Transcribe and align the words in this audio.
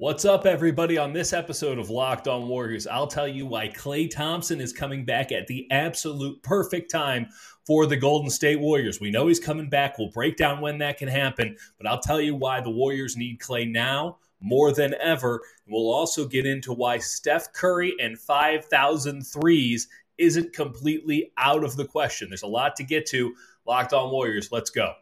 What's 0.00 0.24
up, 0.24 0.46
everybody? 0.46 0.96
On 0.96 1.12
this 1.12 1.32
episode 1.32 1.76
of 1.76 1.90
Locked 1.90 2.28
On 2.28 2.46
Warriors, 2.46 2.86
I'll 2.86 3.08
tell 3.08 3.26
you 3.26 3.46
why 3.46 3.66
Klay 3.66 4.08
Thompson 4.08 4.60
is 4.60 4.72
coming 4.72 5.04
back 5.04 5.32
at 5.32 5.48
the 5.48 5.66
absolute 5.72 6.40
perfect 6.44 6.88
time 6.88 7.26
for 7.66 7.84
the 7.84 7.96
Golden 7.96 8.30
State 8.30 8.60
Warriors. 8.60 9.00
We 9.00 9.10
know 9.10 9.26
he's 9.26 9.40
coming 9.40 9.68
back. 9.68 9.98
We'll 9.98 10.12
break 10.12 10.36
down 10.36 10.60
when 10.60 10.78
that 10.78 10.98
can 10.98 11.08
happen, 11.08 11.56
but 11.78 11.88
I'll 11.88 11.98
tell 11.98 12.20
you 12.20 12.36
why 12.36 12.60
the 12.60 12.70
Warriors 12.70 13.16
need 13.16 13.40
Klay 13.40 13.68
now 13.68 14.18
more 14.40 14.70
than 14.72 14.94
ever. 15.00 15.40
We'll 15.66 15.92
also 15.92 16.28
get 16.28 16.46
into 16.46 16.72
why 16.72 16.98
Steph 16.98 17.52
Curry 17.52 17.92
and 18.00 18.16
5,000 18.16 19.22
threes 19.22 19.88
isn't 20.16 20.52
completely 20.52 21.32
out 21.36 21.64
of 21.64 21.74
the 21.74 21.86
question. 21.86 22.30
There's 22.30 22.44
a 22.44 22.46
lot 22.46 22.76
to 22.76 22.84
get 22.84 23.06
to. 23.06 23.34
Locked 23.66 23.92
On 23.92 24.12
Warriors, 24.12 24.52
let's 24.52 24.70
go. 24.70 24.92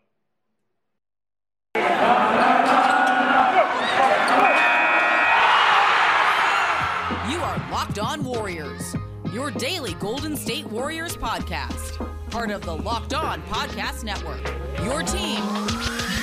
On 7.98 8.22
Warriors, 8.24 8.94
your 9.32 9.50
daily 9.50 9.94
Golden 9.94 10.36
State 10.36 10.66
Warriors 10.66 11.16
podcast. 11.16 11.96
Part 12.30 12.50
of 12.50 12.60
the 12.62 12.76
Locked 12.76 13.14
On 13.14 13.40
Podcast 13.42 14.04
Network. 14.04 14.44
Your 14.84 15.02
team 15.02 15.42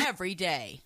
every 0.06 0.36
day. 0.36 0.82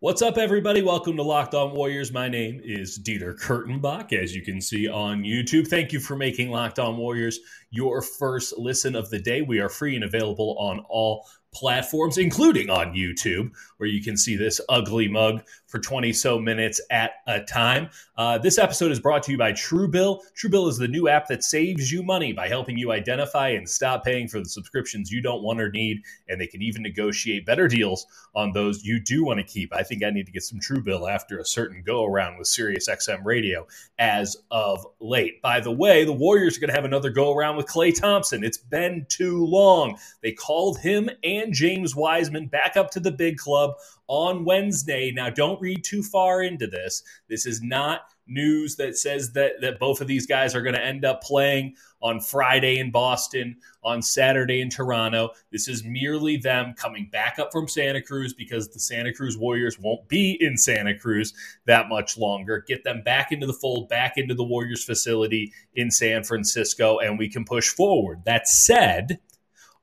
What's 0.00 0.20
up, 0.20 0.36
everybody? 0.36 0.82
Welcome 0.82 1.16
to 1.16 1.22
Locked 1.22 1.54
On 1.54 1.72
Warriors. 1.72 2.12
My 2.12 2.28
name 2.28 2.60
is 2.64 2.98
Dieter 2.98 3.38
Kurtenbach, 3.40 4.12
as 4.12 4.34
you 4.34 4.42
can 4.42 4.60
see 4.60 4.88
on 4.88 5.22
YouTube. 5.22 5.68
Thank 5.68 5.92
you 5.92 6.00
for 6.00 6.16
making 6.16 6.50
Locked 6.50 6.80
On 6.80 6.96
Warriors 6.96 7.38
your 7.70 8.02
first 8.02 8.58
listen 8.58 8.96
of 8.96 9.08
the 9.10 9.20
day. 9.20 9.42
We 9.42 9.60
are 9.60 9.68
free 9.68 9.94
and 9.94 10.04
available 10.04 10.56
on 10.58 10.80
all 10.88 11.26
platforms, 11.54 12.18
including 12.18 12.68
on 12.68 12.94
YouTube, 12.94 13.52
where 13.76 13.88
you 13.88 14.02
can 14.02 14.16
see 14.16 14.36
this 14.36 14.60
ugly 14.68 15.06
mug 15.06 15.42
for 15.72 15.78
20 15.78 16.12
so 16.12 16.38
minutes 16.38 16.82
at 16.90 17.12
a 17.26 17.40
time. 17.40 17.88
Uh, 18.18 18.36
this 18.36 18.58
episode 18.58 18.92
is 18.92 19.00
brought 19.00 19.22
to 19.22 19.32
you 19.32 19.38
by 19.38 19.52
Truebill. 19.52 20.20
Truebill 20.36 20.68
is 20.68 20.76
the 20.76 20.86
new 20.86 21.08
app 21.08 21.26
that 21.28 21.42
saves 21.42 21.90
you 21.90 22.02
money 22.02 22.30
by 22.34 22.46
helping 22.46 22.76
you 22.76 22.92
identify 22.92 23.48
and 23.48 23.66
stop 23.66 24.04
paying 24.04 24.28
for 24.28 24.38
the 24.38 24.44
subscriptions 24.44 25.10
you 25.10 25.22
don't 25.22 25.42
want 25.42 25.62
or 25.62 25.70
need. 25.70 26.02
And 26.28 26.38
they 26.38 26.46
can 26.46 26.60
even 26.60 26.82
negotiate 26.82 27.46
better 27.46 27.68
deals 27.68 28.06
on 28.34 28.52
those 28.52 28.84
you 28.84 29.00
do 29.00 29.24
want 29.24 29.38
to 29.38 29.44
keep. 29.44 29.74
I 29.74 29.82
think 29.82 30.04
I 30.04 30.10
need 30.10 30.26
to 30.26 30.32
get 30.32 30.42
some 30.42 30.60
Truebill 30.60 31.10
after 31.10 31.38
a 31.38 31.44
certain 31.44 31.82
go 31.82 32.04
around 32.04 32.36
with 32.36 32.48
SiriusXM 32.48 33.24
Radio 33.24 33.66
as 33.98 34.36
of 34.50 34.86
late. 35.00 35.40
By 35.40 35.60
the 35.60 35.72
way, 35.72 36.04
the 36.04 36.12
Warriors 36.12 36.58
are 36.58 36.60
going 36.60 36.68
to 36.68 36.74
have 36.74 36.84
another 36.84 37.08
go 37.08 37.34
around 37.34 37.56
with 37.56 37.66
Klay 37.66 37.98
Thompson. 37.98 38.44
It's 38.44 38.58
been 38.58 39.06
too 39.08 39.46
long. 39.46 39.96
They 40.22 40.32
called 40.32 40.78
him 40.80 41.08
and 41.24 41.54
James 41.54 41.96
Wiseman 41.96 42.48
back 42.48 42.76
up 42.76 42.90
to 42.90 43.00
the 43.00 43.10
big 43.10 43.38
club 43.38 43.72
on 44.12 44.44
Wednesday. 44.44 45.10
Now, 45.10 45.30
don't 45.30 45.58
read 45.62 45.82
too 45.84 46.02
far 46.02 46.42
into 46.42 46.66
this. 46.66 47.02
This 47.28 47.46
is 47.46 47.62
not 47.62 48.02
news 48.26 48.76
that 48.76 48.96
says 48.96 49.32
that, 49.32 49.60
that 49.60 49.78
both 49.78 50.00
of 50.00 50.06
these 50.06 50.26
guys 50.26 50.54
are 50.54 50.62
going 50.62 50.74
to 50.74 50.84
end 50.84 51.04
up 51.04 51.22
playing 51.22 51.74
on 52.00 52.20
Friday 52.20 52.78
in 52.78 52.90
Boston, 52.90 53.56
on 53.82 54.02
Saturday 54.02 54.60
in 54.60 54.70
Toronto. 54.70 55.30
This 55.50 55.68
is 55.68 55.84
merely 55.84 56.36
them 56.36 56.74
coming 56.76 57.08
back 57.10 57.38
up 57.38 57.52
from 57.52 57.68
Santa 57.68 58.02
Cruz 58.02 58.34
because 58.34 58.68
the 58.68 58.80
Santa 58.80 59.12
Cruz 59.12 59.36
Warriors 59.36 59.78
won't 59.78 60.08
be 60.08 60.36
in 60.40 60.56
Santa 60.56 60.98
Cruz 60.98 61.32
that 61.66 61.88
much 61.88 62.18
longer. 62.18 62.64
Get 62.66 62.84
them 62.84 63.02
back 63.02 63.32
into 63.32 63.46
the 63.46 63.52
fold, 63.52 63.88
back 63.88 64.14
into 64.16 64.34
the 64.34 64.44
Warriors 64.44 64.84
facility 64.84 65.52
in 65.74 65.90
San 65.90 66.24
Francisco, 66.24 66.98
and 66.98 67.18
we 67.18 67.28
can 67.28 67.44
push 67.44 67.70
forward. 67.70 68.22
That 68.24 68.48
said, 68.48 69.20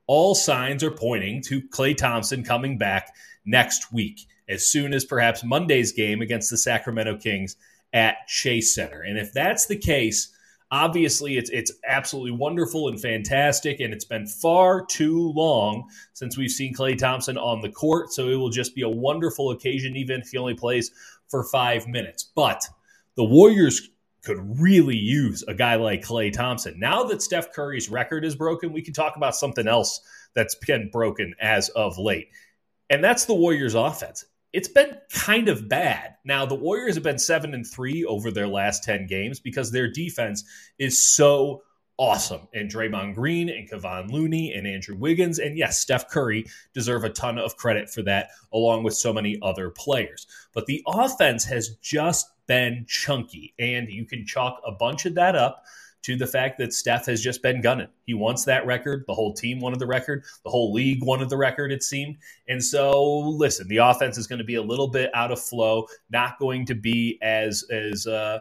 all 0.07 0.33
signs 0.33 0.83
are 0.83 0.91
pointing 0.91 1.41
to 1.43 1.61
Klay 1.61 1.95
Thompson 1.95 2.43
coming 2.43 2.77
back 2.77 3.13
next 3.45 3.93
week, 3.93 4.21
as 4.49 4.65
soon 4.65 4.93
as 4.93 5.05
perhaps 5.05 5.43
Monday's 5.43 5.91
game 5.91 6.21
against 6.21 6.49
the 6.49 6.57
Sacramento 6.57 7.17
Kings 7.17 7.55
at 7.93 8.27
Chase 8.27 8.75
Center. 8.75 9.01
And 9.01 9.17
if 9.17 9.31
that's 9.31 9.67
the 9.67 9.77
case, 9.77 10.33
obviously 10.71 11.37
it's 11.37 11.49
it's 11.49 11.71
absolutely 11.87 12.31
wonderful 12.31 12.89
and 12.89 13.01
fantastic 13.01 13.79
and 13.79 13.93
it's 13.93 14.05
been 14.05 14.27
far 14.27 14.85
too 14.85 15.31
long 15.31 15.89
since 16.13 16.37
we've 16.37 16.51
seen 16.51 16.75
Klay 16.75 16.95
Thompson 16.95 17.37
on 17.39 17.61
the 17.61 17.71
court 17.71 18.13
so 18.13 18.27
it 18.27 18.35
will 18.35 18.51
just 18.51 18.75
be 18.75 18.83
a 18.83 18.89
wonderful 18.89 19.49
occasion 19.49 19.95
even 19.95 20.21
if 20.21 20.29
he 20.29 20.37
only 20.37 20.53
plays 20.53 20.91
for 21.27 21.43
5 21.43 21.87
minutes 21.87 22.29
but 22.35 22.63
the 23.15 23.23
Warriors 23.23 23.89
could 24.23 24.59
really 24.59 24.97
use 24.97 25.43
a 25.47 25.53
guy 25.53 25.75
like 25.75 26.01
Klay 26.01 26.31
Thompson. 26.31 26.79
Now 26.79 27.03
that 27.05 27.21
Steph 27.21 27.53
Curry's 27.53 27.89
record 27.89 28.25
is 28.25 28.35
broken, 28.35 28.73
we 28.73 28.81
can 28.81 28.93
talk 28.93 29.15
about 29.15 29.35
something 29.35 29.67
else 29.67 30.01
that's 30.33 30.55
been 30.55 30.89
broken 30.89 31.33
as 31.39 31.69
of 31.69 31.97
late. 31.97 32.29
And 32.89 33.03
that's 33.03 33.25
the 33.25 33.33
Warriors 33.33 33.75
offense. 33.75 34.25
It's 34.51 34.67
been 34.67 34.97
kind 35.11 35.47
of 35.47 35.69
bad. 35.69 36.15
Now, 36.25 36.45
the 36.45 36.55
Warriors 36.55 36.95
have 36.95 37.03
been 37.03 37.19
7 37.19 37.53
and 37.53 37.65
3 37.65 38.05
over 38.05 38.31
their 38.31 38.47
last 38.47 38.83
10 38.83 39.07
games 39.07 39.39
because 39.39 39.71
their 39.71 39.91
defense 39.91 40.43
is 40.79 41.03
so 41.03 41.61
awesome. 41.99 42.47
And 42.53 42.71
Draymond 42.71 43.13
Green 43.13 43.49
and 43.49 43.69
Kevon 43.69 44.09
Looney 44.09 44.53
and 44.53 44.65
Andrew 44.65 44.95
Wiggins 44.95 45.37
and 45.37 45.57
yes, 45.57 45.79
Steph 45.79 46.09
Curry 46.09 46.45
deserve 46.73 47.03
a 47.03 47.09
ton 47.09 47.37
of 47.37 47.57
credit 47.57 47.89
for 47.89 48.01
that, 48.03 48.29
along 48.53 48.83
with 48.83 48.95
so 48.95 49.13
many 49.13 49.37
other 49.41 49.69
players. 49.69 50.25
But 50.53 50.65
the 50.65 50.81
offense 50.87 51.43
has 51.45 51.75
just 51.81 52.27
been 52.47 52.85
chunky, 52.87 53.53
and 53.59 53.89
you 53.89 54.05
can 54.05 54.25
chalk 54.25 54.59
a 54.65 54.71
bunch 54.71 55.05
of 55.05 55.13
that 55.15 55.35
up 55.35 55.63
to 56.01 56.15
the 56.15 56.27
fact 56.27 56.57
that 56.57 56.73
Steph 56.73 57.05
has 57.05 57.21
just 57.21 57.41
been 57.41 57.61
gunning. 57.61 57.89
He 58.05 58.13
wants 58.13 58.45
that 58.45 58.65
record. 58.65 59.03
The 59.07 59.13
whole 59.13 59.33
team 59.33 59.59
wanted 59.59 59.79
the 59.79 59.87
record. 59.87 60.23
The 60.43 60.49
whole 60.49 60.71
league 60.71 61.03
wanted 61.03 61.29
the 61.29 61.37
record, 61.37 61.71
it 61.71 61.83
seemed. 61.83 62.17
And 62.47 62.63
so, 62.63 63.19
listen, 63.19 63.67
the 63.67 63.77
offense 63.77 64.17
is 64.17 64.27
going 64.27 64.39
to 64.39 64.45
be 64.45 64.55
a 64.55 64.61
little 64.61 64.87
bit 64.87 65.11
out 65.13 65.31
of 65.31 65.41
flow, 65.41 65.87
not 66.09 66.39
going 66.39 66.65
to 66.67 66.75
be 66.75 67.19
as 67.21 67.65
as 67.69 68.07
uh, 68.07 68.39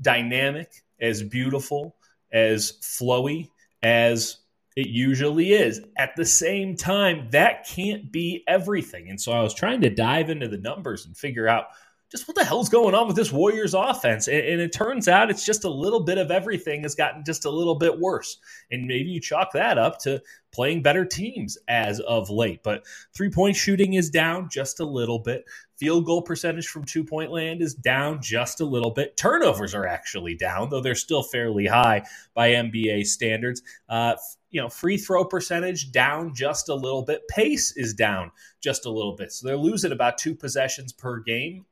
dynamic, 0.00 0.82
as 1.00 1.22
beautiful, 1.22 1.96
as 2.32 2.72
flowy 2.82 3.48
as 3.82 4.38
it 4.76 4.88
usually 4.88 5.52
is. 5.52 5.80
At 5.96 6.16
the 6.16 6.24
same 6.24 6.76
time, 6.76 7.28
that 7.30 7.66
can't 7.66 8.10
be 8.10 8.44
everything. 8.46 9.10
And 9.10 9.20
so 9.20 9.32
I 9.32 9.42
was 9.42 9.54
trying 9.54 9.80
to 9.82 9.90
dive 9.90 10.30
into 10.30 10.48
the 10.48 10.58
numbers 10.58 11.06
and 11.06 11.16
figure 11.16 11.48
out 11.48 11.66
just 12.10 12.26
what 12.26 12.34
the 12.34 12.44
hell's 12.44 12.68
going 12.68 12.94
on 12.94 13.06
with 13.06 13.16
this 13.16 13.32
Warriors 13.32 13.72
offense? 13.72 14.26
And, 14.26 14.38
and, 14.38 14.60
it 14.60 14.72
turns 14.72 15.06
out 15.06 15.30
it's 15.30 15.46
just 15.46 15.64
a 15.64 15.70
little 15.70 16.00
bit 16.00 16.18
of 16.18 16.30
everything 16.30 16.82
has 16.82 16.96
gotten 16.96 17.24
just 17.24 17.44
a 17.44 17.50
little 17.50 17.76
bit 17.76 18.00
worse. 18.00 18.38
And 18.70 18.86
maybe 18.86 19.10
you 19.10 19.20
chalk 19.20 19.52
that 19.52 19.78
up 19.78 19.98
to 20.00 20.20
playing 20.52 20.82
better 20.82 21.04
teams 21.04 21.56
as 21.68 22.00
of 22.00 22.28
late. 22.28 22.62
But 22.64 22.84
three 23.14 23.30
point 23.30 23.54
shooting 23.54 23.94
is 23.94 24.10
down 24.10 24.48
just 24.50 24.80
a 24.80 24.84
little 24.84 25.20
bit. 25.20 25.44
Field 25.76 26.04
goal 26.04 26.22
percentage 26.22 26.66
from 26.66 26.84
two 26.84 27.04
point 27.04 27.30
land 27.30 27.62
is 27.62 27.74
down 27.74 28.20
just 28.20 28.60
a 28.60 28.64
little 28.64 28.90
bit. 28.90 29.16
Turnovers 29.16 29.74
are 29.74 29.86
actually 29.86 30.34
down, 30.34 30.68
though 30.68 30.80
they're 30.80 30.96
still 30.96 31.22
fairly 31.22 31.66
high 31.66 32.02
by 32.34 32.50
NBA 32.50 33.06
standards. 33.06 33.62
Uh, 33.88 34.16
you 34.50 34.60
know, 34.60 34.68
free 34.68 34.96
throw 34.96 35.24
percentage 35.24 35.92
down 35.92 36.34
just 36.34 36.68
a 36.68 36.74
little 36.74 37.02
bit. 37.02 37.22
Pace 37.28 37.76
is 37.76 37.94
down 37.94 38.32
just 38.60 38.84
a 38.84 38.90
little 38.90 39.14
bit. 39.14 39.32
So 39.32 39.46
they're 39.46 39.56
losing 39.56 39.92
about 39.92 40.18
two 40.18 40.34
possessions 40.34 40.92
per 40.92 41.20
game 41.20 41.66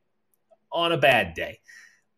on 0.72 0.92
a 0.92 0.98
bad 0.98 1.34
day. 1.34 1.60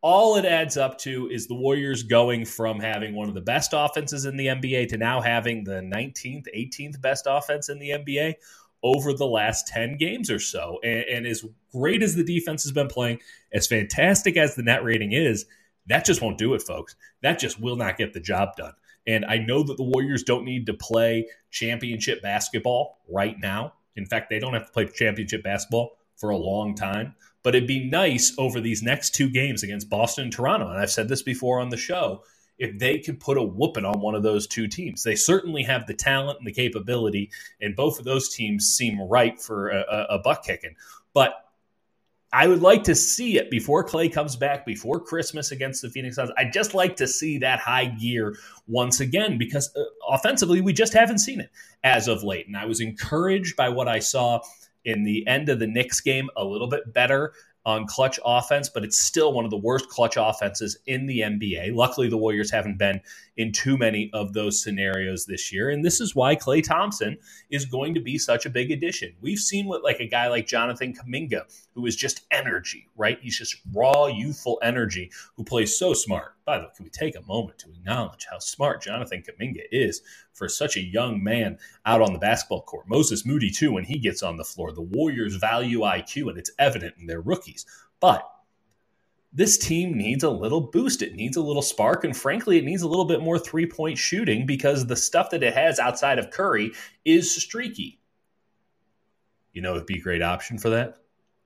All 0.02 0.36
it 0.36 0.46
adds 0.46 0.78
up 0.78 0.96
to 1.00 1.28
is 1.28 1.46
the 1.46 1.54
Warriors 1.54 2.02
going 2.02 2.46
from 2.46 2.80
having 2.80 3.14
one 3.14 3.28
of 3.28 3.34
the 3.34 3.42
best 3.42 3.72
offenses 3.74 4.24
in 4.24 4.36
the 4.36 4.46
NBA 4.46 4.88
to 4.88 4.96
now 4.96 5.20
having 5.20 5.62
the 5.62 5.82
19th, 5.82 6.46
18th 6.56 7.00
best 7.02 7.26
offense 7.28 7.68
in 7.68 7.78
the 7.78 7.90
NBA 7.90 8.34
over 8.82 9.12
the 9.12 9.26
last 9.26 9.66
10 9.68 9.98
games 9.98 10.30
or 10.30 10.38
so. 10.38 10.78
And, 10.82 11.04
and, 11.04 11.26
as 11.26 11.44
great 11.70 12.02
as 12.02 12.14
the 12.14 12.24
defense 12.24 12.62
has 12.62 12.72
been 12.72 12.88
playing, 12.88 13.20
as 13.52 13.66
fantastic 13.66 14.38
as 14.38 14.54
the 14.54 14.62
net 14.62 14.82
rating 14.82 15.12
is, 15.12 15.44
that 15.86 16.06
just 16.06 16.22
won't 16.22 16.38
do 16.38 16.54
it, 16.54 16.62
folks. 16.62 16.96
That 17.22 17.38
just 17.38 17.60
will 17.60 17.76
not 17.76 17.98
get 17.98 18.14
the 18.14 18.20
job 18.20 18.56
done. 18.56 18.72
And 19.06 19.26
I 19.26 19.36
know 19.36 19.62
that 19.62 19.76
the 19.76 19.82
Warriors 19.82 20.22
don't 20.22 20.44
need 20.44 20.66
to 20.66 20.74
play 20.74 21.26
championship 21.50 22.22
basketball 22.22 23.00
right 23.08 23.36
now. 23.38 23.74
In 23.96 24.06
fact, 24.06 24.30
they 24.30 24.38
don't 24.38 24.54
have 24.54 24.66
to 24.66 24.72
play 24.72 24.86
championship 24.86 25.42
basketball 25.42 25.98
for 26.20 26.30
a 26.30 26.36
long 26.36 26.74
time. 26.74 27.14
But 27.42 27.54
it'd 27.54 27.66
be 27.66 27.88
nice 27.88 28.34
over 28.36 28.60
these 28.60 28.82
next 28.82 29.14
two 29.14 29.30
games 29.30 29.62
against 29.62 29.88
Boston 29.88 30.24
and 30.24 30.32
Toronto. 30.32 30.68
And 30.68 30.78
I've 30.78 30.90
said 30.90 31.08
this 31.08 31.22
before 31.22 31.60
on 31.60 31.70
the 31.70 31.76
show 31.78 32.22
if 32.60 32.78
they 32.78 32.98
could 32.98 33.18
put 33.18 33.38
a 33.38 33.42
whooping 33.42 33.86
on 33.86 34.00
one 34.00 34.14
of 34.14 34.22
those 34.22 34.46
two 34.46 34.68
teams. 34.68 35.02
They 35.02 35.16
certainly 35.16 35.62
have 35.62 35.86
the 35.86 35.94
talent 35.94 36.38
and 36.38 36.46
the 36.46 36.52
capability, 36.52 37.30
and 37.60 37.74
both 37.74 37.98
of 37.98 38.04
those 38.04 38.28
teams 38.28 38.66
seem 38.66 39.00
ripe 39.00 39.40
for 39.40 39.70
a, 39.70 40.06
a, 40.10 40.18
butt 40.18 40.42
kicking. 40.44 40.76
But 41.14 41.32
I 42.32 42.46
would 42.46 42.60
like 42.60 42.84
to 42.84 42.94
see 42.94 43.38
it 43.38 43.50
before 43.50 43.84
Klay 43.84 44.12
comes 44.12 44.36
back, 44.36 44.66
before 44.66 45.00
Christmas 45.00 45.50
against 45.50 45.80
the 45.80 45.88
Phoenix 45.88 46.16
Suns. 46.16 46.30
I'd 46.36 46.52
just 46.52 46.74
like 46.74 46.96
to 46.96 47.08
see 47.08 47.38
that 47.38 47.60
high 47.60 47.86
gear 47.86 48.36
once 48.68 49.00
again 49.00 49.38
because 49.38 49.74
uh, 49.74 49.82
offensively, 50.08 50.60
we 50.60 50.74
just 50.74 50.92
haven't 50.92 51.18
seen 51.18 51.40
it 51.40 51.50
as 51.82 52.08
of 52.08 52.22
late. 52.22 52.46
And 52.46 52.56
I 52.58 52.66
was 52.66 52.80
encouraged 52.80 53.56
by 53.56 53.70
what 53.70 53.88
I 53.88 53.98
saw 53.98 54.40
in 54.84 55.04
the 55.04 55.26
end 55.26 55.48
of 55.48 55.58
the 55.58 55.66
Knicks 55.66 56.00
game 56.00 56.28
a 56.36 56.44
little 56.44 56.68
bit 56.68 56.92
better 56.92 57.32
on 57.66 57.86
clutch 57.86 58.18
offense, 58.24 58.68
but 58.68 58.84
it's 58.84 58.98
still 58.98 59.32
one 59.32 59.44
of 59.44 59.50
the 59.50 59.56
worst 59.56 59.88
clutch 59.88 60.16
offenses 60.18 60.78
in 60.86 61.06
the 61.06 61.20
NBA. 61.20 61.74
Luckily, 61.74 62.08
the 62.08 62.16
Warriors 62.16 62.50
haven't 62.50 62.78
been 62.78 63.00
in 63.36 63.52
too 63.52 63.76
many 63.76 64.10
of 64.14 64.32
those 64.32 64.62
scenarios 64.62 65.26
this 65.26 65.52
year. 65.52 65.70
And 65.70 65.84
this 65.84 66.00
is 66.00 66.14
why 66.14 66.36
Klay 66.36 66.62
Thompson 66.62 67.18
is 67.50 67.66
going 67.66 67.94
to 67.94 68.00
be 68.00 68.16
such 68.16 68.46
a 68.46 68.50
big 68.50 68.70
addition. 68.70 69.14
We've 69.20 69.38
seen 69.38 69.66
what 69.66 69.84
like 69.84 70.00
a 70.00 70.08
guy 70.08 70.28
like 70.28 70.46
Jonathan 70.46 70.94
Kuminga, 70.94 71.42
who 71.74 71.84
is 71.86 71.96
just 71.96 72.26
energy, 72.30 72.88
right? 72.96 73.18
He's 73.20 73.38
just 73.38 73.56
raw, 73.74 74.06
youthful 74.06 74.58
energy 74.62 75.10
who 75.36 75.44
plays 75.44 75.78
so 75.78 75.92
smart. 75.92 76.34
By 76.44 76.58
the 76.58 76.64
way, 76.64 76.70
can 76.74 76.84
we 76.84 76.90
take 76.90 77.16
a 77.16 77.26
moment 77.26 77.58
to 77.60 77.70
acknowledge 77.70 78.26
how 78.30 78.38
smart 78.38 78.82
Jonathan 78.82 79.22
Kuminga 79.22 79.62
is 79.70 80.02
for 80.32 80.48
such 80.48 80.76
a 80.76 80.82
young 80.82 81.22
man 81.22 81.58
out 81.86 82.00
on 82.02 82.12
the 82.12 82.18
basketball 82.18 82.62
court? 82.62 82.88
Moses 82.88 83.26
Moody, 83.26 83.50
too, 83.50 83.72
when 83.72 83.84
he 83.84 83.98
gets 83.98 84.22
on 84.22 84.36
the 84.36 84.44
floor. 84.44 84.72
The 84.72 84.80
Warriors 84.80 85.36
value 85.36 85.80
IQ, 85.80 86.30
and 86.30 86.38
it's 86.38 86.50
evident 86.58 86.94
in 86.98 87.06
their 87.06 87.20
rookies. 87.20 87.66
But 88.00 88.28
this 89.32 89.58
team 89.58 89.96
needs 89.96 90.24
a 90.24 90.30
little 90.30 90.60
boost. 90.60 91.02
It 91.02 91.14
needs 91.14 91.36
a 91.36 91.42
little 91.42 91.62
spark. 91.62 92.04
And 92.04 92.16
frankly, 92.16 92.58
it 92.58 92.64
needs 92.64 92.82
a 92.82 92.88
little 92.88 93.04
bit 93.04 93.20
more 93.20 93.38
three 93.38 93.66
point 93.66 93.98
shooting 93.98 94.46
because 94.46 94.86
the 94.86 94.96
stuff 94.96 95.30
that 95.30 95.42
it 95.42 95.54
has 95.54 95.78
outside 95.78 96.18
of 96.18 96.30
Curry 96.30 96.72
is 97.04 97.34
streaky. 97.34 98.00
You 99.52 99.62
know, 99.62 99.74
it'd 99.74 99.86
be 99.86 99.98
a 99.98 100.02
great 100.02 100.22
option 100.22 100.58
for 100.58 100.70
that. 100.70 100.99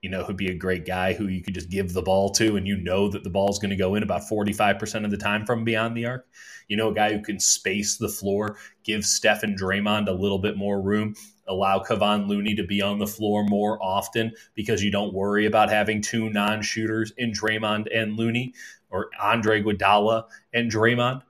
You 0.04 0.10
know, 0.10 0.22
who'd 0.22 0.36
be 0.36 0.50
a 0.50 0.54
great 0.54 0.84
guy 0.84 1.14
who 1.14 1.28
you 1.28 1.42
could 1.42 1.54
just 1.54 1.70
give 1.70 1.92
the 1.92 2.02
ball 2.02 2.28
to 2.32 2.56
and 2.56 2.66
you 2.66 2.76
know 2.76 3.08
that 3.08 3.24
the 3.24 3.30
ball's 3.30 3.58
going 3.58 3.70
to 3.70 3.76
go 3.76 3.94
in 3.94 4.02
about 4.02 4.22
45% 4.22 5.04
of 5.04 5.10
the 5.10 5.16
time 5.16 5.46
from 5.46 5.64
beyond 5.64 5.96
the 5.96 6.04
arc. 6.04 6.26
You 6.68 6.76
know, 6.76 6.90
a 6.90 6.94
guy 6.94 7.12
who 7.12 7.22
can 7.22 7.40
space 7.40 7.96
the 7.96 8.08
floor, 8.08 8.56
give 8.82 9.04
Steph 9.04 9.42
and 9.42 9.58
Draymond 9.58 10.08
a 10.08 10.12
little 10.12 10.38
bit 10.38 10.56
more 10.56 10.80
room 10.80 11.14
allow 11.46 11.78
Kevon 11.78 12.26
Looney 12.26 12.54
to 12.54 12.64
be 12.64 12.80
on 12.80 12.98
the 12.98 13.06
floor 13.06 13.44
more 13.44 13.82
often 13.82 14.32
because 14.54 14.82
you 14.82 14.90
don't 14.90 15.14
worry 15.14 15.46
about 15.46 15.70
having 15.70 16.00
two 16.00 16.30
non-shooters 16.30 17.12
in 17.16 17.32
Draymond 17.32 17.86
and 17.94 18.16
Looney 18.16 18.54
or 18.90 19.10
Andre 19.20 19.62
Iguodala 19.62 20.24
and 20.52 20.70
Draymond. 20.70 21.22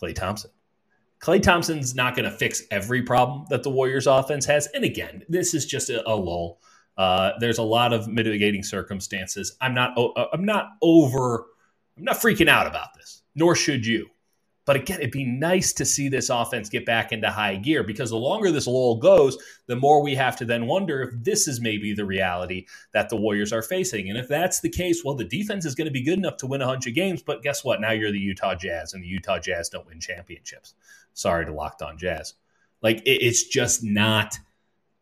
Klay 0.00 0.14
Thompson. 0.14 0.50
Klay 1.20 1.40
Thompson's 1.40 1.94
not 1.94 2.16
going 2.16 2.28
to 2.28 2.36
fix 2.36 2.62
every 2.70 3.02
problem 3.02 3.46
that 3.48 3.62
the 3.62 3.70
Warriors 3.70 4.06
offense 4.06 4.44
has. 4.46 4.66
And 4.74 4.84
again, 4.84 5.22
this 5.28 5.54
is 5.54 5.64
just 5.64 5.88
a, 5.88 6.06
a 6.08 6.14
lull. 6.14 6.60
Uh, 6.96 7.32
there's 7.40 7.58
a 7.58 7.62
lot 7.62 7.92
of 7.92 8.08
mitigating 8.08 8.62
circumstances. 8.62 9.56
I'm 9.60 9.74
not. 9.74 9.98
I'm 10.32 10.44
not 10.44 10.72
over. 10.82 11.46
I'm 11.96 12.04
not 12.04 12.16
freaking 12.16 12.48
out 12.48 12.66
about 12.66 12.94
this. 12.94 13.22
Nor 13.34 13.56
should 13.56 13.84
you. 13.84 14.08
But 14.66 14.76
again, 14.76 15.00
it'd 15.00 15.10
be 15.10 15.26
nice 15.26 15.74
to 15.74 15.84
see 15.84 16.08
this 16.08 16.30
offense 16.30 16.70
get 16.70 16.86
back 16.86 17.12
into 17.12 17.30
high 17.30 17.56
gear 17.56 17.82
because 17.82 18.08
the 18.08 18.16
longer 18.16 18.50
this 18.50 18.66
lull 18.66 18.96
goes, 18.96 19.36
the 19.66 19.76
more 19.76 20.02
we 20.02 20.14
have 20.14 20.36
to 20.36 20.46
then 20.46 20.66
wonder 20.66 21.02
if 21.02 21.10
this 21.22 21.46
is 21.46 21.60
maybe 21.60 21.92
the 21.92 22.06
reality 22.06 22.66
that 22.94 23.10
the 23.10 23.16
Warriors 23.16 23.52
are 23.52 23.60
facing. 23.60 24.08
And 24.08 24.16
if 24.16 24.26
that's 24.26 24.60
the 24.60 24.70
case, 24.70 25.04
well, 25.04 25.16
the 25.16 25.24
defense 25.24 25.66
is 25.66 25.74
going 25.74 25.84
to 25.84 25.92
be 25.92 26.02
good 26.02 26.18
enough 26.18 26.38
to 26.38 26.46
win 26.46 26.62
a 26.62 26.66
bunch 26.66 26.86
of 26.86 26.94
games. 26.94 27.22
But 27.22 27.42
guess 27.42 27.62
what? 27.62 27.80
Now 27.82 27.90
you're 27.90 28.12
the 28.12 28.18
Utah 28.18 28.54
Jazz, 28.54 28.94
and 28.94 29.04
the 29.04 29.08
Utah 29.08 29.38
Jazz 29.38 29.68
don't 29.68 29.86
win 29.86 30.00
championships. 30.00 30.74
Sorry 31.12 31.44
to 31.44 31.52
Locked 31.52 31.82
On 31.82 31.98
Jazz. 31.98 32.34
Like, 32.80 33.02
it's 33.04 33.44
just 33.44 33.84
not 33.84 34.38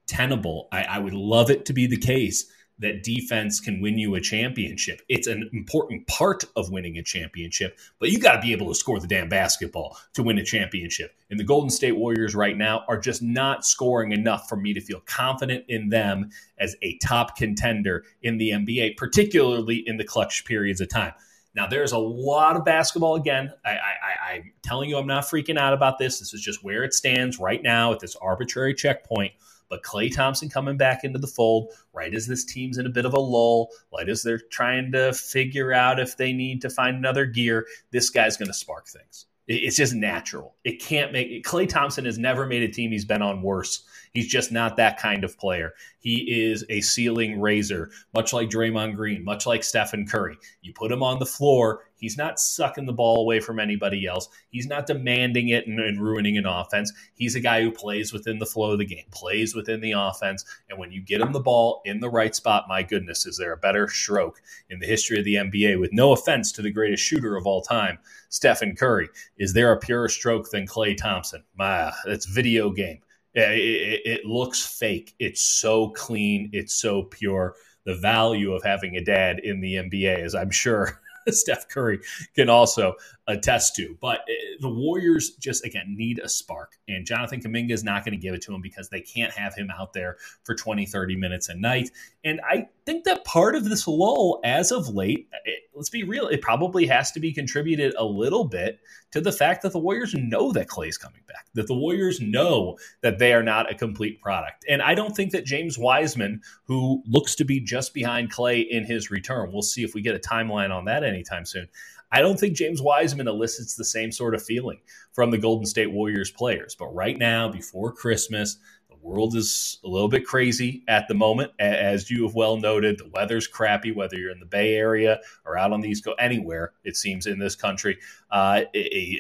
tenable. 0.07 0.69
I, 0.73 0.83
I 0.85 0.99
would 0.99 1.15
love 1.15 1.51
it 1.51 1.67
to 1.67 1.73
be 1.73 1.87
the 1.87 1.97
case 1.97 2.51
that 2.83 3.03
defense 3.03 3.61
can 3.61 3.81
win 3.81 3.97
you 3.97 4.15
a 4.15 4.21
championship. 4.21 5.03
It's 5.09 5.29
an 5.29 5.49
important 5.53 6.07
part 6.09 6.45
of 6.57 6.71
winning 6.71 6.99
a 6.99 7.03
championship, 7.03 7.79
but 8.01 8.11
you 8.11 8.19
got 8.19 8.37
to 8.37 8.41
be 8.41 8.53
able 8.53 8.69
to 8.69 8.75
score 8.75 8.99
the 8.99 9.07
damn 9.07 9.29
basketball 9.29 9.97
to 10.15 10.23
win 10.23 10.39
a 10.39 10.45
championship. 10.45 11.15
And 11.31 11.39
the 11.39 11.45
Golden 11.45 11.71
State 11.71 11.97
Warriors 11.97 12.35
right 12.35 12.57
now 12.57 12.85
are 12.89 12.99
just 12.99 13.23
not 13.23 13.65
scoring 13.65 14.13
enough 14.13 14.49
for 14.49 14.57
me 14.57 14.75
to 14.75 14.81
feel 14.81 15.01
confident 15.07 15.65
in 15.69 15.91
them 15.91 16.31
as 16.59 16.75
a 16.83 16.99
top 16.99 17.37
contender 17.37 18.05
in 18.21 18.39
the 18.39 18.51
NBA, 18.51 18.97
particularly 18.97 19.83
in 19.87 19.97
the 19.97 20.05
clutch 20.05 20.45
periods 20.45 20.81
of 20.81 20.89
time. 20.89 21.13
Now, 21.55 21.67
there's 21.67 21.93
a 21.93 21.99
lot 21.99 22.57
of 22.57 22.65
basketball 22.65 23.15
again. 23.15 23.53
I, 23.65 23.73
I, 23.73 24.33
I'm 24.33 24.53
telling 24.63 24.89
you, 24.89 24.97
I'm 24.97 25.07
not 25.07 25.25
freaking 25.25 25.59
out 25.59 25.75
about 25.75 25.99
this. 25.99 26.19
This 26.19 26.33
is 26.33 26.41
just 26.41 26.65
where 26.65 26.83
it 26.83 26.95
stands 26.95 27.39
right 27.39 27.63
now 27.63 27.93
at 27.93 28.01
this 28.01 28.17
arbitrary 28.17 28.75
checkpoint. 28.75 29.33
But 29.73 29.83
Klay 29.83 30.15
Thompson 30.15 30.51
coming 30.51 30.77
back 30.77 31.03
into 31.03 31.19
the 31.19 31.27
fold, 31.27 31.73
right 31.95 32.15
as 32.15 32.27
this 32.27 32.45
team's 32.45 32.77
in 32.77 32.85
a 32.85 32.91
bit 32.91 33.07
of 33.07 33.15
a 33.15 33.19
lull, 33.19 33.71
right 33.91 34.07
as 34.07 34.23
they're 34.23 34.39
trying 34.39 34.93
to 34.93 35.15
figure 35.15 35.73
out 35.73 35.99
if 35.99 36.19
they 36.19 36.35
need 36.35 36.61
to 36.61 36.69
find 36.69 36.95
another 36.95 37.25
gear, 37.25 37.67
this 37.91 38.11
guy's 38.11 38.37
going 38.37 38.49
to 38.49 38.53
spark 38.53 38.87
things. 38.87 39.25
It's 39.49 39.77
just 39.77 39.95
natural. 39.95 40.57
It 40.63 40.79
can't 40.79 41.11
make 41.11 41.43
Klay 41.47 41.67
Thompson 41.67 42.05
has 42.05 42.19
never 42.19 42.45
made 42.45 42.63
a 42.63 42.69
team 42.69 42.91
he's 42.91 43.07
been 43.07 43.23
on 43.23 43.41
worse 43.41 43.85
He's 44.13 44.29
just 44.29 44.53
not 44.53 44.77
that 44.77 44.99
kind 44.99 45.25
of 45.25 45.39
player. 45.39 45.73
He 45.99 46.45
is 46.45 46.65
a 46.69 46.83
ceiling 46.83 47.41
raiser, 47.41 47.91
much 48.15 48.33
like 48.33 48.51
Draymond 48.51 48.95
Green, 48.95 49.25
much 49.25 49.47
like 49.47 49.65
Stephen 49.65 50.07
Curry. 50.07 50.37
You 50.61 50.75
put 50.75 50.93
him 50.93 51.03
on 51.03 51.19
the 51.19 51.27
floor, 51.27 51.85
he's 52.03 52.19
not 52.19 52.39
sucking 52.39 52.85
the 52.85 52.93
ball 52.93 53.21
away 53.21 53.41
from 53.41 53.59
anybody 53.59 54.07
else. 54.07 54.29
He's 54.51 54.67
not 54.67 54.87
demanding 54.87 55.49
it 55.49 55.67
and, 55.67 55.81
and 55.81 56.03
ruining 56.03 56.37
an 56.37 56.45
offense. 56.45 56.93
He's 57.15 57.37
a 57.37 57.41
guy 57.41 57.63
who 57.63 57.71
plays 57.71 58.13
within 58.13 58.39
the 58.39 58.45
flow 58.45 58.73
of 58.73 58.79
the 58.79 58.85
game, 58.85 59.05
plays 59.13 59.55
within 59.55 59.81
the 59.81 59.93
offense. 59.93 60.45
And 60.69 60.79
when 60.79 60.93
you 60.93 61.01
get 61.01 61.21
him 61.21 61.33
the 61.33 61.41
ball 61.41 61.81
in 61.87 62.01
the 62.01 62.11
right 62.11 62.35
spot, 62.35 62.67
my 62.69 62.83
goodness, 62.83 63.25
is 63.25 63.39
there 63.39 63.53
a 63.53 63.57
better 63.57 63.89
stroke 63.89 64.43
in 64.69 64.81
the 64.81 64.87
history 64.87 65.19
of 65.19 65.25
the 65.25 65.37
NBA? 65.37 65.81
With 65.81 65.93
no 65.93 66.13
offense 66.13 66.53
to 66.53 66.63
the 66.63 66.73
greatest 66.73 67.03
shooter 67.03 67.37
of 67.37 67.47
all 67.47 67.63
time, 67.63 67.99
Stephen 68.29 68.75
Curry, 68.75 69.09
is 69.39 69.55
there 69.55 69.73
a 69.73 69.79
purer 69.79 70.09
stroke 70.09 70.51
than 70.51 70.67
Klay 70.67 70.97
Thompson? 70.97 71.45
My, 71.57 71.93
it's 72.07 72.27
video 72.27 72.71
game. 72.71 73.01
It, 73.35 74.03
it, 74.05 74.27
looks 74.27 74.79
fake. 74.79 75.15
It's 75.19 75.41
so 75.41 75.89
clean. 75.91 76.51
It's 76.53 76.75
so 76.75 77.05
pure. 77.05 77.55
The 77.85 77.95
value 77.95 78.53
of 78.53 78.63
having 78.63 78.97
a 78.97 79.05
dad 79.05 79.39
in 79.39 79.61
the 79.61 79.77
NBA, 79.77 80.23
as 80.23 80.35
I'm 80.35 80.51
sure 80.51 81.01
Steph 81.29 81.69
Curry 81.69 82.01
can 82.35 82.49
also 82.49 82.95
attest 83.27 83.75
to. 83.77 83.97
But 84.01 84.21
eh, 84.29 84.57
the 84.61 84.69
Warriors 84.69 85.31
just, 85.37 85.65
again, 85.65 85.95
need 85.97 86.19
a 86.19 86.29
spark. 86.29 86.79
And 86.89 87.07
Jonathan 87.07 87.41
Kuminga 87.41 87.73
is 87.73 87.85
not 87.85 88.05
going 88.05 88.19
to 88.19 88.21
give 88.21 88.35
it 88.35 88.43
to 88.43 88.55
him 88.55 88.61
because 88.61 88.89
they 88.89 89.01
can't 89.01 89.33
have 89.33 89.55
him 89.55 89.71
out 89.71 89.93
there 89.93 90.17
for 90.45 90.55
20, 90.55 90.87
30 90.87 91.17
minutes 91.17 91.49
a 91.49 91.55
night. 91.55 91.91
And 92.25 92.41
I 92.49 92.69
think 92.87 93.05
that 93.05 93.25
part 93.25 93.55
of 93.55 93.65
this 93.65 93.87
lull, 93.87 94.41
as 94.45 94.73
of 94.73 94.89
late, 94.89 95.29
it, 95.45 95.51
eh, 95.51 95.67
let's 95.75 95.91
be 95.91 96.05
real, 96.05 96.29
it 96.29 96.43
probably 96.43 96.87
has 96.87 97.13
to 97.13 97.21
be 97.21 97.33
contributed 97.33 97.95
a 97.97 98.05
little 98.05 98.45
bit 98.45 98.81
to 99.13 99.21
the 99.21 99.33
fact 99.33 99.63
that 99.63 99.73
the 99.73 99.79
Warriors 99.79 100.15
know 100.15 100.53
that 100.53 100.69
Klay's 100.69 100.99
coming 100.99 101.23
back, 101.27 101.47
that 101.55 101.67
the 101.67 101.75
Warriors 101.75 102.21
know 102.21 102.79
that 103.03 103.19
they 103.19 103.33
are 103.33 103.43
not 103.43 103.71
a 103.71 103.75
complete 103.75 104.21
product. 104.21 104.65
And 104.69 104.83
I 104.83 104.95
don't 104.95 105.15
think 105.15 105.33
that 105.33 105.45
James 105.45 105.79
Wiseman, 105.79 106.43
who 106.65 107.03
looks 107.07 107.35
to 107.37 107.45
be 107.45 107.61
just 107.61 107.95
behind 107.95 108.33
Klay 108.33 108.67
in 108.69 108.85
his 108.85 109.11
return, 109.11 109.51
we'll 109.53 109.63
see 109.63 109.85
if 109.85 109.95
we 109.95 110.03
get 110.03 110.15
a 110.15 110.19
timeline 110.19 110.71
on 110.71 110.87
that 110.87 111.05
anytime 111.05 111.45
soon. 111.45 111.69
I 112.13 112.21
don't 112.21 112.39
think 112.39 112.55
James 112.55 112.83
Wiseman 112.83 113.27
elicits 113.27 113.75
the 113.75 113.85
same 113.85 114.13
sort 114.13 114.35
of 114.35 114.43
feeling 114.43 114.81
from 115.13 115.31
the 115.31 115.39
Golden 115.39 115.65
State 115.65 115.91
Warriors 115.91 116.31
players. 116.31 116.75
But 116.75 116.95
right 116.95 117.19
now, 117.19 117.49
before 117.49 117.91
Christmas, 117.91 118.59
the 118.91 118.97
world 119.01 119.35
is 119.35 119.81
a 119.83 119.89
little 119.89 120.11
bit 120.11 120.27
crazy 120.27 120.85
at 120.89 121.09
the 121.09 121.15
moment. 121.15 121.53
As 121.59 122.11
you 122.11 122.25
have 122.25 122.35
well 122.35 122.59
noted, 122.59 122.99
the 122.99 123.09
weather's 123.09 123.47
crappy, 123.47 123.93
whether 123.93 124.17
you're 124.17 124.31
in 124.31 124.41
the 124.41 124.47
Bay 124.47 124.75
Area 124.75 125.21
or 125.47 125.57
out 125.57 125.73
on 125.73 125.81
the 125.81 125.89
East 125.89 126.05
Coast, 126.05 126.19
anywhere, 126.21 126.75
it 126.85 126.97
seems, 126.97 127.27
in 127.27 127.39
this 127.39 127.57
country, 127.57 127.99
uh, 128.31 128.65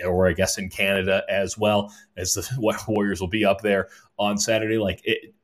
or 0.04 0.28
I 0.28 0.34
guess 0.34 0.58
in 0.58 0.68
Canada 0.68 1.24
as 1.30 1.56
well, 1.56 1.90
as 2.18 2.34
the 2.34 2.46
Warriors 2.88 3.22
will 3.22 3.28
be 3.28 3.46
up 3.46 3.62
there 3.62 3.88
on 4.18 4.36
Saturday. 4.36 4.76
Like 4.76 5.00
it, 5.04 5.34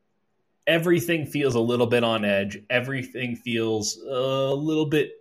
everything 0.66 1.24
feels 1.24 1.54
a 1.54 1.60
little 1.60 1.86
bit 1.86 2.04
on 2.04 2.26
edge. 2.26 2.62
Everything 2.68 3.34
feels 3.34 3.96
a 3.96 4.54
little 4.54 4.86
bit 4.86 5.12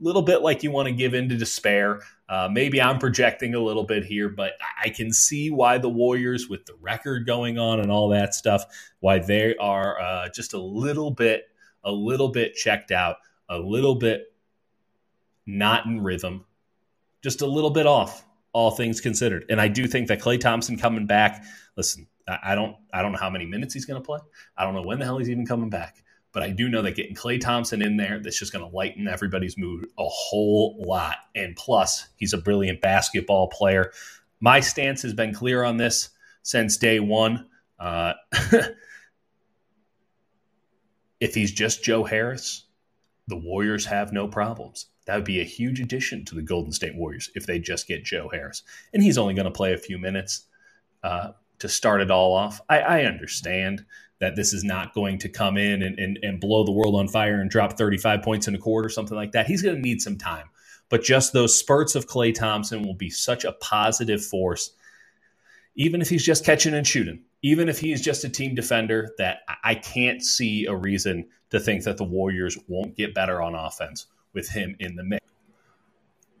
little 0.00 0.22
bit 0.22 0.42
like 0.42 0.62
you 0.62 0.70
want 0.70 0.88
to 0.88 0.92
give 0.92 1.14
in 1.14 1.28
to 1.28 1.36
despair. 1.36 2.00
Uh, 2.28 2.48
maybe 2.50 2.80
I'm 2.80 2.98
projecting 2.98 3.54
a 3.54 3.60
little 3.60 3.84
bit 3.84 4.04
here, 4.04 4.28
but 4.28 4.52
I 4.82 4.88
can 4.90 5.12
see 5.12 5.50
why 5.50 5.78
the 5.78 5.88
Warriors, 5.88 6.48
with 6.48 6.64
the 6.66 6.74
record 6.80 7.26
going 7.26 7.58
on 7.58 7.80
and 7.80 7.90
all 7.90 8.08
that 8.10 8.34
stuff, 8.34 8.64
why 9.00 9.18
they 9.18 9.56
are 9.56 10.00
uh, 10.00 10.28
just 10.30 10.54
a 10.54 10.60
little 10.60 11.10
bit, 11.10 11.44
a 11.84 11.92
little 11.92 12.28
bit 12.28 12.54
checked 12.54 12.90
out, 12.90 13.16
a 13.48 13.58
little 13.58 13.96
bit 13.96 14.32
not 15.46 15.86
in 15.86 16.00
rhythm, 16.00 16.44
just 17.22 17.42
a 17.42 17.46
little 17.46 17.70
bit 17.70 17.86
off, 17.86 18.24
all 18.52 18.70
things 18.70 19.00
considered. 19.00 19.44
And 19.50 19.60
I 19.60 19.68
do 19.68 19.86
think 19.86 20.08
that 20.08 20.20
Klay 20.20 20.38
Thompson 20.38 20.78
coming 20.78 21.06
back. 21.06 21.44
Listen, 21.76 22.06
I 22.28 22.54
don't, 22.54 22.76
I 22.92 23.02
don't 23.02 23.12
know 23.12 23.18
how 23.18 23.30
many 23.30 23.46
minutes 23.46 23.74
he's 23.74 23.84
going 23.84 24.00
to 24.00 24.06
play. 24.06 24.20
I 24.56 24.64
don't 24.64 24.74
know 24.74 24.82
when 24.82 24.98
the 24.98 25.04
hell 25.04 25.18
he's 25.18 25.30
even 25.30 25.46
coming 25.46 25.70
back. 25.70 26.02
But 26.32 26.42
I 26.44 26.50
do 26.50 26.68
know 26.68 26.82
that 26.82 26.94
getting 26.94 27.16
Klay 27.16 27.40
Thompson 27.40 27.82
in 27.82 27.96
there, 27.96 28.20
that's 28.20 28.38
just 28.38 28.52
going 28.52 28.68
to 28.68 28.76
lighten 28.76 29.08
everybody's 29.08 29.58
mood 29.58 29.86
a 29.98 30.06
whole 30.06 30.76
lot. 30.78 31.16
And 31.34 31.56
plus, 31.56 32.06
he's 32.16 32.32
a 32.32 32.38
brilliant 32.38 32.80
basketball 32.80 33.48
player. 33.48 33.92
My 34.40 34.60
stance 34.60 35.02
has 35.02 35.12
been 35.12 35.34
clear 35.34 35.64
on 35.64 35.76
this 35.76 36.10
since 36.42 36.76
day 36.76 37.00
one. 37.00 37.48
Uh, 37.78 38.12
if 41.20 41.34
he's 41.34 41.52
just 41.52 41.82
Joe 41.82 42.04
Harris, 42.04 42.66
the 43.26 43.36
Warriors 43.36 43.86
have 43.86 44.12
no 44.12 44.28
problems. 44.28 44.86
That 45.06 45.16
would 45.16 45.24
be 45.24 45.40
a 45.40 45.44
huge 45.44 45.80
addition 45.80 46.24
to 46.26 46.34
the 46.34 46.42
Golden 46.42 46.72
State 46.72 46.94
Warriors 46.94 47.30
if 47.34 47.46
they 47.46 47.58
just 47.58 47.88
get 47.88 48.04
Joe 48.04 48.28
Harris. 48.32 48.62
And 48.92 49.02
he's 49.02 49.18
only 49.18 49.34
going 49.34 49.46
to 49.46 49.50
play 49.50 49.72
a 49.72 49.78
few 49.78 49.98
minutes. 49.98 50.46
Uh, 51.02 51.32
to 51.60 51.68
start 51.68 52.00
it 52.00 52.10
all 52.10 52.34
off. 52.34 52.60
I, 52.68 52.80
I 52.80 53.04
understand 53.04 53.84
that 54.18 54.36
this 54.36 54.52
is 54.52 54.64
not 54.64 54.92
going 54.92 55.18
to 55.18 55.28
come 55.28 55.56
in 55.56 55.82
and, 55.82 55.98
and, 55.98 56.18
and 56.22 56.40
blow 56.40 56.64
the 56.64 56.72
world 56.72 56.94
on 56.94 57.08
fire 57.08 57.40
and 57.40 57.50
drop 57.50 57.78
35 57.78 58.22
points 58.22 58.48
in 58.48 58.54
a 58.54 58.58
quarter 58.58 58.86
or 58.86 58.90
something 58.90 59.16
like 59.16 59.32
that. 59.32 59.46
He's 59.46 59.62
going 59.62 59.76
to 59.76 59.80
need 59.80 60.02
some 60.02 60.18
time. 60.18 60.48
But 60.90 61.02
just 61.02 61.32
those 61.32 61.58
spurts 61.58 61.94
of 61.94 62.06
Klay 62.06 62.34
Thompson 62.34 62.82
will 62.82 62.94
be 62.94 63.10
such 63.10 63.44
a 63.44 63.52
positive 63.52 64.24
force, 64.24 64.72
even 65.76 66.02
if 66.02 66.08
he's 66.08 66.24
just 66.24 66.44
catching 66.44 66.74
and 66.74 66.86
shooting, 66.86 67.22
even 67.42 67.68
if 67.68 67.78
he's 67.78 68.02
just 68.02 68.24
a 68.24 68.28
team 68.28 68.54
defender, 68.54 69.10
that 69.18 69.38
I 69.64 69.76
can't 69.76 70.22
see 70.22 70.66
a 70.66 70.74
reason 70.74 71.28
to 71.50 71.60
think 71.60 71.84
that 71.84 71.96
the 71.96 72.04
Warriors 72.04 72.58
won't 72.68 72.96
get 72.96 73.14
better 73.14 73.40
on 73.40 73.54
offense 73.54 74.06
with 74.34 74.48
him 74.48 74.76
in 74.80 74.96
the 74.96 75.04
mix. 75.04 75.26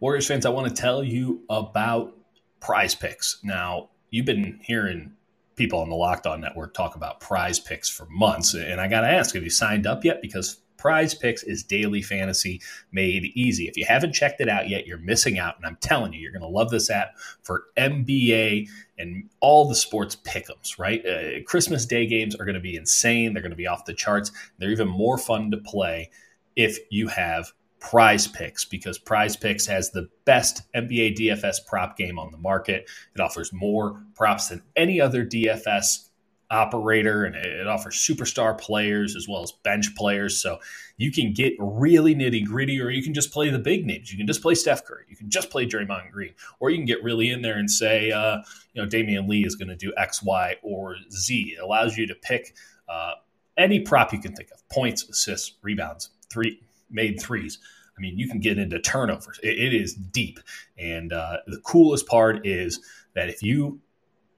Warriors 0.00 0.26
fans, 0.26 0.46
I 0.46 0.50
want 0.50 0.74
to 0.74 0.82
tell 0.82 1.04
you 1.04 1.42
about 1.48 2.16
prize 2.58 2.94
picks. 2.94 3.38
Now, 3.44 3.90
you've 4.10 4.26
been 4.26 4.58
hearing 4.62 5.12
people 5.56 5.80
on 5.80 5.88
the 5.88 5.96
Locked 5.96 6.26
On 6.26 6.40
Network 6.40 6.74
talk 6.74 6.96
about 6.96 7.20
prize 7.20 7.58
picks 7.58 7.88
for 7.88 8.06
months. 8.06 8.54
And 8.54 8.80
I 8.80 8.88
got 8.88 9.02
to 9.02 9.08
ask, 9.08 9.34
have 9.34 9.44
you 9.44 9.50
signed 9.50 9.86
up 9.86 10.04
yet? 10.04 10.22
Because 10.22 10.60
prize 10.78 11.14
picks 11.14 11.42
is 11.42 11.62
daily 11.62 12.00
fantasy 12.00 12.60
made 12.90 13.26
easy. 13.34 13.68
If 13.68 13.76
you 13.76 13.84
haven't 13.84 14.14
checked 14.14 14.40
it 14.40 14.48
out 14.48 14.70
yet, 14.70 14.86
you're 14.86 14.98
missing 14.98 15.38
out. 15.38 15.58
And 15.58 15.66
I'm 15.66 15.76
telling 15.82 16.14
you, 16.14 16.20
you're 16.20 16.32
going 16.32 16.40
to 16.40 16.48
love 16.48 16.70
this 16.70 16.88
app 16.88 17.18
for 17.42 17.64
NBA 17.76 18.68
and 18.98 19.28
all 19.40 19.68
the 19.68 19.74
sports 19.74 20.16
pickums, 20.16 20.78
right? 20.78 21.04
Uh, 21.04 21.42
Christmas 21.46 21.84
Day 21.84 22.06
games 22.06 22.34
are 22.34 22.46
going 22.46 22.54
to 22.54 22.60
be 22.60 22.76
insane. 22.76 23.34
They're 23.34 23.42
going 23.42 23.50
to 23.50 23.56
be 23.56 23.66
off 23.66 23.84
the 23.84 23.92
charts. 23.92 24.32
They're 24.58 24.70
even 24.70 24.88
more 24.88 25.18
fun 25.18 25.50
to 25.50 25.58
play 25.58 26.10
if 26.56 26.78
you 26.90 27.08
have 27.08 27.52
Prize 27.80 28.28
Picks 28.28 28.64
because 28.64 28.98
Prize 28.98 29.36
Picks 29.36 29.66
has 29.66 29.90
the 29.90 30.08
best 30.24 30.62
NBA 30.74 31.16
DFS 31.16 31.66
prop 31.66 31.96
game 31.96 32.18
on 32.18 32.30
the 32.30 32.38
market. 32.38 32.88
It 33.14 33.20
offers 33.20 33.52
more 33.52 34.02
props 34.14 34.48
than 34.48 34.62
any 34.76 35.00
other 35.00 35.24
DFS 35.24 36.10
operator 36.50 37.24
and 37.24 37.36
it 37.36 37.66
offers 37.68 37.94
superstar 37.94 38.58
players 38.58 39.14
as 39.14 39.28
well 39.28 39.42
as 39.42 39.52
bench 39.52 39.94
players. 39.94 40.40
So 40.40 40.58
you 40.96 41.12
can 41.12 41.32
get 41.32 41.54
really 41.58 42.14
nitty 42.14 42.44
gritty, 42.44 42.80
or 42.80 42.90
you 42.90 43.02
can 43.02 43.14
just 43.14 43.32
play 43.32 43.50
the 43.50 43.58
big 43.58 43.86
names. 43.86 44.10
You 44.12 44.18
can 44.18 44.26
just 44.26 44.42
play 44.42 44.54
Steph 44.54 44.84
Curry. 44.84 45.04
You 45.08 45.16
can 45.16 45.30
just 45.30 45.48
play 45.48 45.66
Draymond 45.66 46.10
Green, 46.10 46.34
or 46.58 46.70
you 46.70 46.76
can 46.76 46.84
get 46.84 47.02
really 47.02 47.30
in 47.30 47.40
there 47.40 47.56
and 47.56 47.70
say, 47.70 48.10
uh, 48.10 48.38
you 48.74 48.82
know, 48.82 48.88
Damion 48.88 49.28
Lee 49.28 49.44
is 49.44 49.54
going 49.54 49.68
to 49.68 49.76
do 49.76 49.92
X, 49.96 50.22
Y, 50.22 50.56
or 50.62 50.96
Z. 51.10 51.54
It 51.56 51.62
allows 51.62 51.96
you 51.96 52.06
to 52.08 52.14
pick 52.14 52.54
uh, 52.88 53.12
any 53.56 53.80
prop 53.80 54.12
you 54.12 54.18
can 54.18 54.34
think 54.34 54.50
of: 54.50 54.68
points, 54.68 55.08
assists, 55.08 55.54
rebounds, 55.62 56.10
three 56.28 56.60
made 56.90 57.20
threes. 57.20 57.58
I 57.96 58.00
mean, 58.00 58.18
you 58.18 58.28
can 58.28 58.40
get 58.40 58.58
into 58.58 58.78
turnovers. 58.78 59.38
it, 59.42 59.58
it 59.58 59.74
is 59.74 59.94
deep. 59.94 60.40
And 60.78 61.12
uh, 61.12 61.38
the 61.46 61.60
coolest 61.60 62.06
part 62.06 62.46
is 62.46 62.80
that 63.14 63.28
if 63.28 63.42
you 63.42 63.80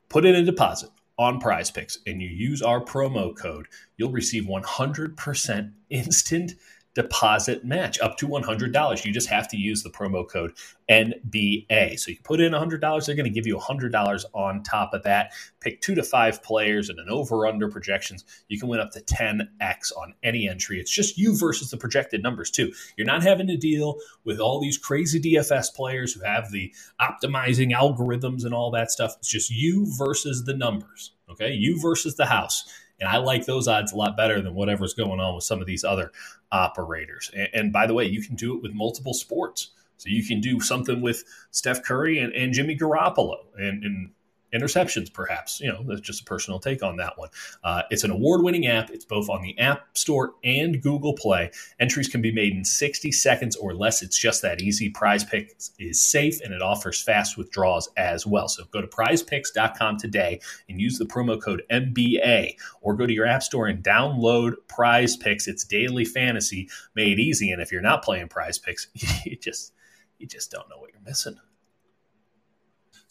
put 0.09 0.25
in 0.25 0.35
a 0.35 0.43
deposit 0.43 0.91
on 1.19 1.39
prize 1.39 1.71
picks 1.71 1.99
and 2.07 2.21
you 2.21 2.29
use 2.29 2.63
our 2.63 2.81
promo 2.81 3.37
code, 3.37 3.67
you'll 3.97 4.11
receive 4.11 4.45
100% 4.45 5.73
instant 5.91 6.53
deposit 6.95 7.65
match 7.65 7.99
up 8.01 8.17
to 8.19 8.29
$100. 8.29 9.05
You 9.05 9.13
just 9.13 9.29
have 9.29 9.49
to 9.49 9.57
use 9.57 9.83
the 9.83 9.91
promo 9.91 10.29
code 10.29 10.53
NBA. 10.91 11.99
So 11.99 12.11
you 12.11 12.19
put 12.23 12.41
in 12.41 12.53
$100, 12.53 12.81
they're 13.07 13.17
going 13.17 13.25
to 13.25 13.31
give 13.31 13.47
you 13.47 13.57
$100 13.57 14.25
on 14.35 14.63
top 14.63 14.93
of 14.93 15.03
that. 15.05 15.33
Pick 15.61 15.81
two 15.81 15.95
to 15.95 16.03
five 16.03 16.43
players 16.43 16.89
and 16.89 16.99
an 16.99 17.09
over 17.09 17.47
under 17.47 17.71
projections. 17.71 18.25
You 18.49 18.59
can 18.59 18.69
win 18.69 18.81
up 18.81 18.91
to 18.93 19.01
10x 19.01 19.97
on 19.97 20.15
any 20.23 20.49
entry. 20.49 20.81
It's 20.81 20.91
just 20.91 21.17
you 21.17 21.39
versus 21.39 21.71
the 21.71 21.77
projected 21.77 22.23
numbers, 22.23 22.51
too. 22.51 22.73
You're 22.97 23.07
not 23.07 23.23
having 23.23 23.47
to 23.47 23.57
deal 23.57 23.97
with 24.25 24.39
all 24.39 24.61
these 24.61 24.77
crazy 24.77 25.21
DFS 25.21 25.75
players 25.75 26.13
who 26.13 26.23
have 26.25 26.51
the 26.51 26.75
optimizing 27.01 27.73
algorithms 27.73 28.45
and 28.45 28.53
all 28.53 28.71
that 28.73 28.91
stuff. 28.91 29.15
It's 29.19 29.29
just 29.29 29.51
you 29.51 29.87
versus 29.97 30.45
the 30.45 30.55
numbers. 30.55 31.13
Okay. 31.31 31.53
You 31.53 31.81
versus 31.81 32.17
the 32.17 32.27
house. 32.27 32.65
And 33.03 33.11
I 33.11 33.17
like 33.17 33.47
those 33.47 33.67
odds 33.67 33.91
a 33.91 33.97
lot 33.97 34.17
better 34.17 34.41
than 34.41 34.55
whatever's 34.55 34.95
going 34.95 35.19
on 35.19 35.35
with 35.35 35.43
some 35.43 35.61
of 35.61 35.67
these 35.67 35.83
other 35.83 36.13
operators. 36.53 37.33
And, 37.37 37.49
and 37.53 37.73
by 37.73 37.89
the 37.89 37.95
way, 37.95 38.05
you 38.05 38.23
can 38.23 38.37
do 38.37 38.55
it 38.55 38.63
with 38.63 38.73
multiple 38.73 39.13
sports. 39.13 39.73
So 39.97 40.09
you 40.09 40.25
can 40.25 40.41
do 40.41 40.61
something 40.61 41.01
with 41.01 41.25
Steph 41.51 41.83
Curry 41.83 42.21
and, 42.21 42.33
and 42.33 42.53
Jimmy 42.53 42.77
Garoppolo 42.77 43.39
and, 43.57 43.83
and 43.83 44.11
interceptions, 44.53 45.13
perhaps. 45.13 45.61
You 45.61 45.73
know, 45.73 45.85
that's 45.87 46.01
just 46.01 46.23
a 46.23 46.25
personal 46.25 46.59
take 46.59 46.83
on 46.83 46.97
that 46.97 47.19
one. 47.19 47.29
Uh, 47.65 47.83
it's 47.91 48.05
an 48.05 48.11
award 48.11 48.43
winning 48.43 48.67
app. 48.67 48.91
It's 48.91 49.05
both 49.05 49.29
on 49.29 49.43
the 49.43 49.59
App 49.59 49.97
Store 49.97 50.35
and 50.45 50.83
Google 50.83 51.15
Play. 51.15 51.51
Entries 51.81 52.09
can 52.09 52.23
be 52.23 52.33
made 52.33 52.55
in 52.55 52.65
60 52.65 53.13
seconds 53.13 53.57
or 53.57 53.75
less. 53.75 54.03
It's 54.03 54.19
just 54.19 54.43
that 54.43 54.61
easy. 54.61 54.91
Prize 54.91 55.25
Picks 55.25 55.73
is 55.79 56.03
safe 56.03 56.41
and 56.43 56.53
it 56.53 56.63
offers 56.63 57.03
fast 57.03 57.37
withdrawals 57.37 57.89
as 57.97 58.27
well. 58.27 58.49
So 58.49 58.65
go 58.73 58.81
to 58.81 58.87
prizepicks.com 58.87 59.99
today 59.99 60.41
and 60.69 60.81
use 60.81 60.99
the 60.99 61.05
promo 61.07 61.41
code 61.41 61.63
NBA 61.71 62.57
or 62.81 62.95
go 62.95 63.07
to 63.07 63.13
your 63.13 63.27
App 63.27 63.43
Store 63.43 63.67
and 63.67 63.83
download 63.83 64.55
Prize 64.69 65.17
Picks. 65.17 65.49
It's 65.49 65.65
daily 65.65 66.05
fantasy 66.05 66.69
made 66.95 67.19
easy. 67.19 67.51
And 67.51 67.63
if 67.63 67.73
you're 67.73 67.81
not 67.81 68.03
playing 68.03 68.29
Prize 68.29 68.59
Picks, 68.59 68.89
you 69.25 69.37
just 69.37 69.73
you 70.19 70.27
just 70.27 70.51
don't 70.51 70.69
know 70.69 70.79
what 70.79 70.93
you're 70.93 71.03
missing. 71.03 71.37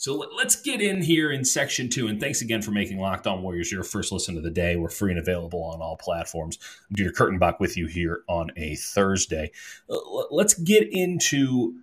So 0.02 0.16
let's 0.36 0.60
get 0.60 0.82
in 0.82 1.04
here 1.04 1.32
in 1.32 1.46
section 1.46 1.88
two. 1.88 2.08
And 2.08 2.20
thanks 2.20 2.42
again 2.42 2.64
for 2.64 2.72
making 2.72 2.98
Locked 2.98 3.28
On 3.28 3.44
Warriors 3.44 3.72
your 3.72 3.84
first 3.84 4.12
listen 4.12 4.36
of 4.36 4.42
the 4.42 4.50
day. 4.50 4.76
We're 4.76 4.90
free 4.90 5.12
and 5.12 5.20
available 5.20 5.64
on 5.64 5.80
all 5.80 5.96
platforms. 5.96 6.58
I'm 6.90 6.96
Dieter 6.96 7.12
Kurtenbach 7.12 7.60
with 7.60 7.78
you 7.78 7.86
here 7.86 8.24
on 8.28 8.50
a 8.58 8.74
Thursday. 8.78 9.52
Uh, 9.88 10.00
let's 10.32 10.56
get 10.56 10.92
into 10.92 11.76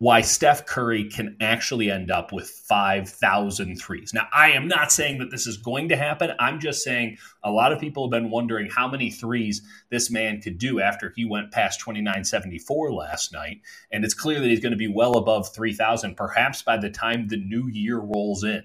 why 0.00 0.22
Steph 0.22 0.64
Curry 0.64 1.04
can 1.04 1.36
actually 1.42 1.90
end 1.90 2.10
up 2.10 2.32
with 2.32 2.48
5,000 2.48 3.76
threes. 3.76 4.14
Now, 4.14 4.28
I 4.32 4.52
am 4.52 4.66
not 4.66 4.90
saying 4.90 5.18
that 5.18 5.30
this 5.30 5.46
is 5.46 5.58
going 5.58 5.90
to 5.90 5.96
happen. 5.96 6.30
I'm 6.40 6.58
just 6.58 6.82
saying 6.82 7.18
a 7.44 7.50
lot 7.50 7.70
of 7.70 7.80
people 7.80 8.04
have 8.04 8.10
been 8.10 8.30
wondering 8.30 8.70
how 8.70 8.88
many 8.88 9.10
threes 9.10 9.60
this 9.90 10.10
man 10.10 10.40
could 10.40 10.56
do 10.56 10.80
after 10.80 11.12
he 11.14 11.26
went 11.26 11.52
past 11.52 11.80
2974 11.80 12.94
last 12.94 13.34
night. 13.34 13.60
And 13.92 14.02
it's 14.02 14.14
clear 14.14 14.40
that 14.40 14.48
he's 14.48 14.60
going 14.60 14.72
to 14.72 14.78
be 14.78 14.88
well 14.88 15.18
above 15.18 15.52
3,000, 15.52 16.16
perhaps 16.16 16.62
by 16.62 16.78
the 16.78 16.88
time 16.88 17.28
the 17.28 17.36
new 17.36 17.68
year 17.68 17.98
rolls 17.98 18.42
in. 18.42 18.64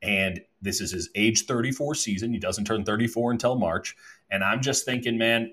And 0.00 0.40
this 0.62 0.80
is 0.80 0.92
his 0.92 1.10
age 1.14 1.44
34 1.44 1.94
season. 1.94 2.32
He 2.32 2.38
doesn't 2.38 2.64
turn 2.64 2.84
34 2.86 3.32
until 3.32 3.56
March. 3.56 3.94
And 4.30 4.42
I'm 4.42 4.62
just 4.62 4.86
thinking, 4.86 5.18
man, 5.18 5.52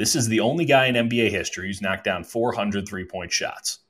this 0.00 0.16
is 0.16 0.28
the 0.28 0.40
only 0.40 0.64
guy 0.64 0.86
in 0.86 0.94
NBA 0.94 1.30
history 1.30 1.66
who's 1.66 1.82
knocked 1.82 2.04
down 2.04 2.24
400 2.24 2.88
three 2.88 3.04
point 3.04 3.30
shots. 3.30 3.80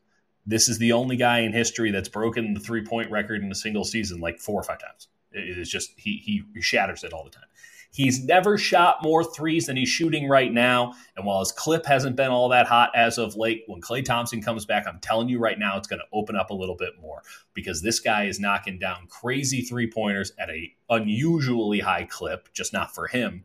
This 0.45 0.69
is 0.69 0.77
the 0.79 0.91
only 0.91 1.15
guy 1.15 1.39
in 1.39 1.53
history 1.53 1.93
that's 1.93 2.09
broken 2.09 2.53
the 2.53 2.59
three 2.59 2.85
point 2.85 3.13
record 3.13 3.45
in 3.45 3.53
a 3.53 3.55
single 3.55 3.85
season 3.85 4.19
like 4.19 4.41
four 4.41 4.61
or 4.61 4.65
five 4.65 4.81
times. 4.81 5.07
It 5.31 5.57
is 5.57 5.71
just, 5.71 5.93
he, 5.97 6.45
he 6.53 6.61
shatters 6.61 7.05
it 7.05 7.13
all 7.13 7.23
the 7.23 7.31
time. 7.31 7.45
He's 7.93 8.25
never 8.25 8.59
shot 8.59 9.05
more 9.05 9.23
threes 9.23 9.67
than 9.67 9.77
he's 9.77 9.89
shooting 9.89 10.29
right 10.29 10.53
now. 10.53 10.95
And 11.17 11.25
while 11.25 11.39
his 11.39 11.53
clip 11.53 11.87
hasn't 11.87 12.17
been 12.17 12.33
all 12.33 12.49
that 12.49 12.67
hot 12.67 12.91
as 12.97 13.17
of 13.17 13.37
late, 13.37 13.63
when 13.69 13.81
Klay 13.81 14.05
Thompson 14.05 14.43
comes 14.43 14.65
back, 14.65 14.89
I'm 14.89 14.99
telling 14.99 15.29
you 15.29 15.39
right 15.39 15.61
now, 15.61 15.77
it's 15.77 15.87
going 15.87 16.01
to 16.01 16.07
open 16.13 16.35
up 16.35 16.51
a 16.51 16.55
little 16.55 16.77
bit 16.77 16.95
more 17.01 17.23
because 17.55 17.83
this 17.83 18.01
guy 18.01 18.25
is 18.25 18.41
knocking 18.41 18.81
down 18.81 19.07
crazy 19.09 19.63
three 19.63 19.89
pointers 19.89 20.33
at 20.41 20.51
a 20.51 20.75
unusually 20.89 21.79
high 21.79 22.05
clip, 22.11 22.53
just 22.53 22.73
not 22.73 22.93
for 22.93 23.07
him 23.07 23.45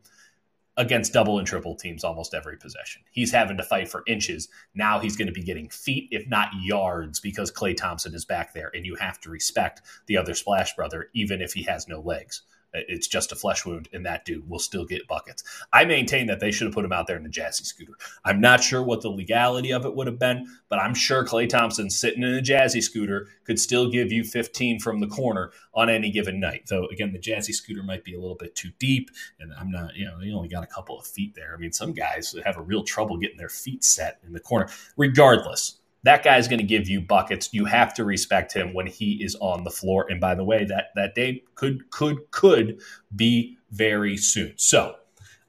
against 0.77 1.13
double 1.13 1.37
and 1.39 1.47
triple 1.47 1.75
teams 1.75 2.03
almost 2.03 2.33
every 2.33 2.57
possession. 2.57 3.01
He's 3.11 3.31
having 3.31 3.57
to 3.57 3.63
fight 3.63 3.87
for 3.87 4.03
inches. 4.07 4.49
Now 4.73 4.99
he's 4.99 5.15
going 5.15 5.27
to 5.27 5.33
be 5.33 5.43
getting 5.43 5.69
feet, 5.69 6.09
if 6.11 6.27
not 6.27 6.49
yards, 6.61 7.19
because 7.19 7.51
Klay 7.51 7.75
Thompson 7.75 8.13
is 8.13 8.25
back 8.25 8.53
there, 8.53 8.71
and 8.73 8.85
you 8.85 8.95
have 8.95 9.19
to 9.21 9.29
respect 9.29 9.81
the 10.07 10.17
other 10.17 10.33
Splash 10.33 10.75
brother, 10.75 11.09
even 11.13 11.41
if 11.41 11.53
he 11.53 11.63
has 11.63 11.87
no 11.87 12.01
legs. 12.01 12.41
It's 12.87 13.07
just 13.07 13.31
a 13.31 13.35
flesh 13.35 13.65
wound, 13.65 13.89
and 13.93 14.05
that 14.05 14.25
dude 14.25 14.49
will 14.49 14.59
still 14.59 14.85
get 14.85 15.07
buckets. 15.07 15.43
I 15.73 15.85
maintain 15.85 16.27
that 16.27 16.39
they 16.39 16.51
should 16.51 16.65
have 16.65 16.73
put 16.73 16.85
him 16.85 16.91
out 16.91 17.07
there 17.07 17.17
in 17.17 17.25
a 17.25 17.29
jazzy 17.29 17.65
scooter. 17.65 17.93
I'm 18.23 18.41
not 18.41 18.63
sure 18.63 18.83
what 18.83 19.01
the 19.01 19.09
legality 19.09 19.71
of 19.71 19.85
it 19.85 19.95
would 19.95 20.07
have 20.07 20.19
been, 20.19 20.47
but 20.69 20.79
I'm 20.79 20.93
sure 20.93 21.25
Klay 21.25 21.47
Thompson 21.47 21.89
sitting 21.89 22.23
in 22.23 22.35
a 22.35 22.41
jazzy 22.41 22.81
scooter 22.81 23.27
could 23.45 23.59
still 23.59 23.89
give 23.89 24.11
you 24.11 24.23
15 24.23 24.79
from 24.79 24.99
the 24.99 25.07
corner 25.07 25.51
on 25.73 25.89
any 25.89 26.11
given 26.11 26.39
night. 26.39 26.63
Though, 26.67 26.85
again, 26.87 27.13
the 27.13 27.19
jazzy 27.19 27.53
scooter 27.53 27.83
might 27.83 28.03
be 28.03 28.15
a 28.15 28.19
little 28.19 28.35
bit 28.35 28.55
too 28.55 28.71
deep, 28.79 29.11
and 29.39 29.53
I'm 29.53 29.71
not, 29.71 29.95
you 29.95 30.05
know, 30.05 30.19
you 30.19 30.35
only 30.35 30.49
got 30.49 30.63
a 30.63 30.67
couple 30.67 30.99
of 30.99 31.05
feet 31.05 31.35
there. 31.35 31.53
I 31.55 31.59
mean, 31.59 31.71
some 31.71 31.93
guys 31.93 32.35
have 32.45 32.57
a 32.57 32.61
real 32.61 32.83
trouble 32.83 33.17
getting 33.17 33.37
their 33.37 33.49
feet 33.49 33.83
set 33.83 34.19
in 34.25 34.33
the 34.33 34.39
corner. 34.39 34.69
Regardless, 34.97 35.79
that 36.05 36.23
guy's 36.23 36.47
going 36.47 36.59
to 36.59 36.65
give 36.65 36.87
you 36.87 37.01
buckets. 37.01 37.49
You 37.51 37.65
have 37.65 37.91
to 37.95 38.05
respect 38.05 38.53
him 38.53 38.75
when 38.75 38.85
he 38.85 39.23
is 39.23 39.35
on 39.41 39.63
the 39.63 39.71
floor. 39.71 40.05
And 40.07 40.21
by 40.21 40.35
the 40.35 40.43
way, 40.43 40.63
that 40.65 40.89
that 40.95 41.15
day 41.15 41.43
could 41.55 41.89
could 41.89 42.29
could 42.29 42.79
be 43.15 43.57
very 43.71 44.15
soon. 44.15 44.53
So 44.55 44.95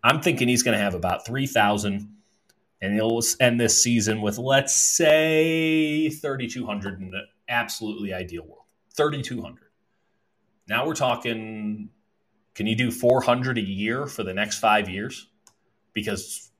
I'm 0.02 0.22
thinking 0.22 0.48
he's 0.48 0.62
going 0.62 0.76
to 0.76 0.82
have 0.82 0.94
about 0.94 1.26
three 1.26 1.46
thousand, 1.46 2.10
and 2.80 2.94
he'll 2.94 3.20
end 3.38 3.60
this 3.60 3.82
season 3.82 4.22
with 4.22 4.38
let's 4.38 4.74
say 4.74 6.08
3,200 6.08 7.00
in 7.00 7.14
an 7.14 7.26
absolutely 7.48 8.14
ideal 8.14 8.44
world. 8.44 8.64
3,200. 8.96 9.58
Now 10.68 10.86
we're 10.86 10.94
talking. 10.94 11.90
Can 12.54 12.66
you 12.66 12.74
do 12.74 12.90
400 12.90 13.58
a 13.58 13.60
year 13.60 14.06
for 14.06 14.22
the 14.22 14.32
next 14.32 14.58
five 14.58 14.88
years? 14.88 15.28
Because 15.92 16.50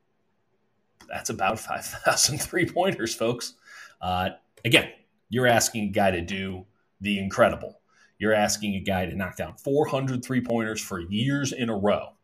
that's 1.09 1.31
about 1.31 1.59
5,000 1.59 2.38
three 2.43 2.67
pointers, 2.67 3.15
folks. 3.15 3.55
Uh, 4.00 4.31
again, 4.65 4.91
you're 5.29 5.47
asking 5.47 5.85
a 5.85 5.93
guy 5.93 6.11
to 6.11 6.21
do 6.21 6.67
the 7.00 7.19
incredible. 7.19 7.81
you're 8.19 8.33
asking 8.33 8.75
a 8.75 8.81
guy 8.81 9.05
to 9.07 9.15
knock 9.15 9.37
down 9.37 9.55
400 9.57 10.25
three 10.25 10.41
pointers 10.41 10.81
for 10.81 11.00
years 11.00 11.53
in 11.53 11.69
a 11.69 11.76
row. 11.76 12.15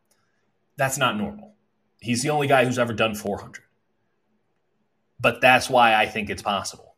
That's 0.77 0.97
not 0.97 1.17
normal. 1.17 1.53
He's 2.01 2.23
the 2.23 2.31
only 2.31 2.47
guy 2.47 2.65
who's 2.65 2.79
ever 2.79 2.93
done 2.93 3.15
400. 3.15 3.63
But 5.19 5.39
that's 5.39 5.69
why 5.69 5.95
I 5.95 6.07
think 6.07 6.29
it's 6.29 6.41
possible. 6.41 6.95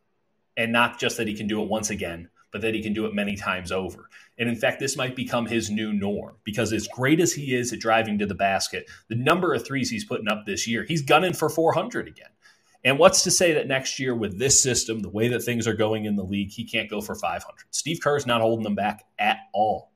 And 0.56 0.72
not 0.72 0.98
just 0.98 1.18
that 1.18 1.28
he 1.28 1.34
can 1.34 1.46
do 1.46 1.62
it 1.62 1.68
once 1.68 1.90
again, 1.90 2.30
but 2.50 2.62
that 2.62 2.74
he 2.74 2.82
can 2.82 2.94
do 2.94 3.04
it 3.04 3.14
many 3.14 3.36
times 3.36 3.70
over. 3.70 4.08
And 4.38 4.48
in 4.48 4.56
fact, 4.56 4.80
this 4.80 4.96
might 4.96 5.14
become 5.14 5.44
his 5.46 5.70
new 5.70 5.92
norm 5.92 6.36
because 6.42 6.72
as 6.72 6.88
great 6.88 7.20
as 7.20 7.34
he 7.34 7.54
is 7.54 7.72
at 7.72 7.80
driving 7.80 8.18
to 8.18 8.26
the 8.26 8.34
basket, 8.34 8.88
the 9.08 9.14
number 9.14 9.52
of 9.52 9.66
threes 9.66 9.90
he's 9.90 10.06
putting 10.06 10.28
up 10.28 10.46
this 10.46 10.66
year, 10.66 10.84
he's 10.88 11.02
gunning 11.02 11.34
for 11.34 11.50
400 11.50 12.08
again. 12.08 12.30
And 12.86 13.00
what's 13.00 13.24
to 13.24 13.32
say 13.32 13.52
that 13.54 13.66
next 13.66 13.98
year 13.98 14.14
with 14.14 14.38
this 14.38 14.62
system, 14.62 15.00
the 15.00 15.10
way 15.10 15.26
that 15.26 15.42
things 15.42 15.66
are 15.66 15.74
going 15.74 16.04
in 16.04 16.14
the 16.14 16.22
league, 16.22 16.52
he 16.52 16.64
can't 16.64 16.88
go 16.88 17.00
for 17.00 17.16
500? 17.16 17.44
Steve 17.72 17.98
Kerr's 18.00 18.26
not 18.26 18.40
holding 18.40 18.62
them 18.62 18.76
back 18.76 19.04
at 19.18 19.38
all. 19.52 19.90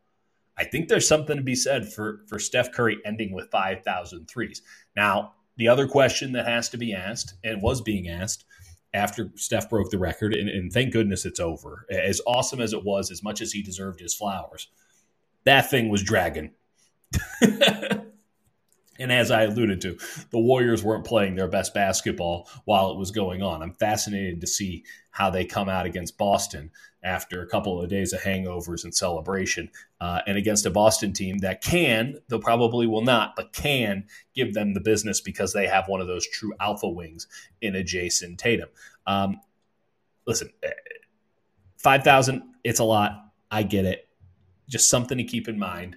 I 0.59 0.65
think 0.65 0.89
there's 0.89 1.07
something 1.07 1.37
to 1.37 1.43
be 1.43 1.55
said 1.55 1.93
for, 1.93 2.23
for 2.27 2.41
Steph 2.41 2.73
Curry 2.73 2.99
ending 3.05 3.33
with 3.33 3.49
5,000 3.53 4.27
threes. 4.27 4.63
Now, 4.97 5.35
the 5.57 5.69
other 5.69 5.87
question 5.87 6.33
that 6.33 6.49
has 6.49 6.69
to 6.71 6.79
be 6.79 6.93
asked 6.93 7.35
and 7.45 7.63
was 7.63 7.81
being 7.81 8.09
asked 8.09 8.45
after 8.93 9.31
Steph 9.37 9.71
broke 9.71 9.91
the 9.91 9.99
record, 9.99 10.35
and, 10.35 10.49
and 10.49 10.73
thank 10.73 10.93
goodness 10.93 11.25
it's 11.25 11.39
over. 11.39 11.87
As 11.91 12.21
awesome 12.27 12.61
as 12.61 12.73
it 12.73 12.85
was, 12.85 13.13
as 13.13 13.23
much 13.23 13.41
as 13.41 13.53
he 13.53 13.63
deserved 13.63 14.01
his 14.01 14.17
flowers, 14.17 14.67
that 15.45 15.71
thing 15.71 15.91
was 15.91 16.03
dragging. 16.03 16.51
And 19.01 19.11
as 19.11 19.31
I 19.31 19.45
alluded 19.45 19.81
to, 19.81 19.99
the 20.31 20.39
Warriors 20.39 20.85
weren't 20.85 21.07
playing 21.07 21.35
their 21.35 21.49
best 21.49 21.73
basketball 21.73 22.49
while 22.67 22.93
it 22.93 22.99
was 22.99 23.11
going 23.11 23.43
on. 23.43 23.63
I'm 23.63 23.73
fascinated 23.73 24.43
to 24.43 24.47
see 24.47 24.85
how 25.11 25.31
they 25.31 25.45
come 25.45 25.69
out 25.69 25.87
against 25.87 26.19
Boston 26.19 26.71
after 27.03 27.43
a 27.43 27.47
couple 27.47 27.81
of 27.81 27.89
days 27.89 28.13
of 28.13 28.21
hangovers 28.21 28.85
and 28.85 28.95
celebration, 28.95 29.71
uh, 30.03 30.21
and 30.27 30.37
against 30.37 30.67
a 30.67 30.71
Boston 30.71 31.15
team 31.15 31.39
that 31.39 31.63
can, 31.63 32.19
though 32.29 32.39
probably 32.39 32.87
will 32.87 33.01
not, 33.01 33.35
but 33.37 33.55
can 33.55 34.05
give 34.35 34.53
them 34.53 34.75
the 34.75 34.81
business 34.81 35.21
because 35.21 35.55
they 35.55 35.67
have 35.67 35.89
one 35.89 36.03
of 36.03 36.07
those 36.07 36.27
true 36.29 36.53
alpha 36.61 36.89
wings 36.89 37.27
in 37.63 37.75
a 37.75 37.83
Jayson 37.83 38.37
Tatum. 38.37 38.69
Um, 39.07 39.41
listen, 40.27 40.51
eh, 40.63 40.71
5,000, 41.79 42.43
it's 42.63 42.81
a 42.81 42.85
lot. 42.85 43.33
I 43.51 43.63
get 43.63 43.87
it. 43.87 44.07
Just 44.69 44.91
something 44.91 45.17
to 45.17 45.25
keep 45.25 45.49
in 45.49 45.59
mind. 45.59 45.97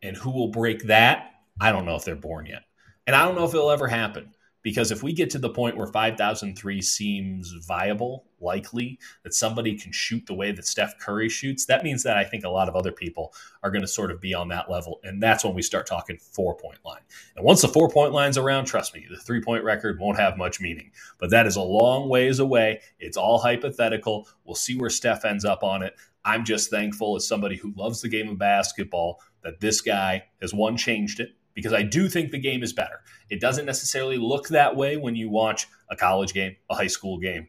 And 0.00 0.16
who 0.16 0.30
will 0.30 0.48
break 0.48 0.84
that? 0.84 1.32
I 1.60 1.72
don't 1.72 1.84
know 1.84 1.96
if 1.96 2.04
they're 2.04 2.16
born 2.16 2.46
yet. 2.46 2.62
And 3.06 3.14
I 3.14 3.24
don't 3.24 3.36
know 3.36 3.44
if 3.44 3.54
it'll 3.54 3.70
ever 3.70 3.86
happen 3.86 4.34
because 4.66 4.90
if 4.90 5.00
we 5.00 5.12
get 5.12 5.30
to 5.30 5.38
the 5.38 5.48
point 5.48 5.76
where 5.76 5.86
5003 5.86 6.82
seems 6.82 7.54
viable, 7.68 8.24
likely 8.40 8.98
that 9.22 9.32
somebody 9.32 9.78
can 9.78 9.92
shoot 9.92 10.26
the 10.26 10.34
way 10.34 10.50
that 10.50 10.66
Steph 10.66 10.98
Curry 10.98 11.28
shoots, 11.28 11.66
that 11.66 11.84
means 11.84 12.02
that 12.02 12.16
I 12.16 12.24
think 12.24 12.42
a 12.42 12.48
lot 12.48 12.68
of 12.68 12.74
other 12.74 12.90
people 12.90 13.32
are 13.62 13.70
going 13.70 13.82
to 13.82 13.86
sort 13.86 14.10
of 14.10 14.20
be 14.20 14.34
on 14.34 14.48
that 14.48 14.68
level. 14.68 14.98
And 15.04 15.22
that's 15.22 15.44
when 15.44 15.54
we 15.54 15.62
start 15.62 15.86
talking 15.86 16.18
four 16.18 16.56
point 16.56 16.80
line. 16.84 17.02
And 17.36 17.44
once 17.44 17.62
the 17.62 17.68
four 17.68 17.88
point 17.88 18.12
line's 18.12 18.38
around, 18.38 18.64
trust 18.64 18.92
me, 18.92 19.06
the 19.08 19.16
three 19.16 19.40
point 19.40 19.62
record 19.62 20.00
won't 20.00 20.18
have 20.18 20.36
much 20.36 20.60
meaning. 20.60 20.90
But 21.18 21.30
that 21.30 21.46
is 21.46 21.54
a 21.54 21.62
long 21.62 22.08
ways 22.08 22.40
away. 22.40 22.80
It's 22.98 23.16
all 23.16 23.38
hypothetical. 23.38 24.26
We'll 24.44 24.56
see 24.56 24.76
where 24.76 24.90
Steph 24.90 25.24
ends 25.24 25.44
up 25.44 25.62
on 25.62 25.84
it. 25.84 25.94
I'm 26.24 26.44
just 26.44 26.70
thankful 26.70 27.14
as 27.14 27.28
somebody 27.28 27.54
who 27.54 27.72
loves 27.76 28.02
the 28.02 28.08
game 28.08 28.28
of 28.28 28.36
basketball 28.36 29.20
that 29.44 29.60
this 29.60 29.80
guy 29.80 30.24
has 30.42 30.52
one 30.52 30.76
changed 30.76 31.20
it 31.20 31.36
because 31.56 31.72
I 31.72 31.82
do 31.82 32.08
think 32.08 32.30
the 32.30 32.38
game 32.38 32.62
is 32.62 32.72
better. 32.72 33.00
It 33.30 33.40
doesn't 33.40 33.66
necessarily 33.66 34.18
look 34.18 34.48
that 34.48 34.76
way 34.76 34.96
when 34.96 35.16
you 35.16 35.30
watch 35.30 35.66
a 35.90 35.96
college 35.96 36.32
game, 36.34 36.54
a 36.70 36.76
high 36.76 36.86
school 36.86 37.18
game, 37.18 37.48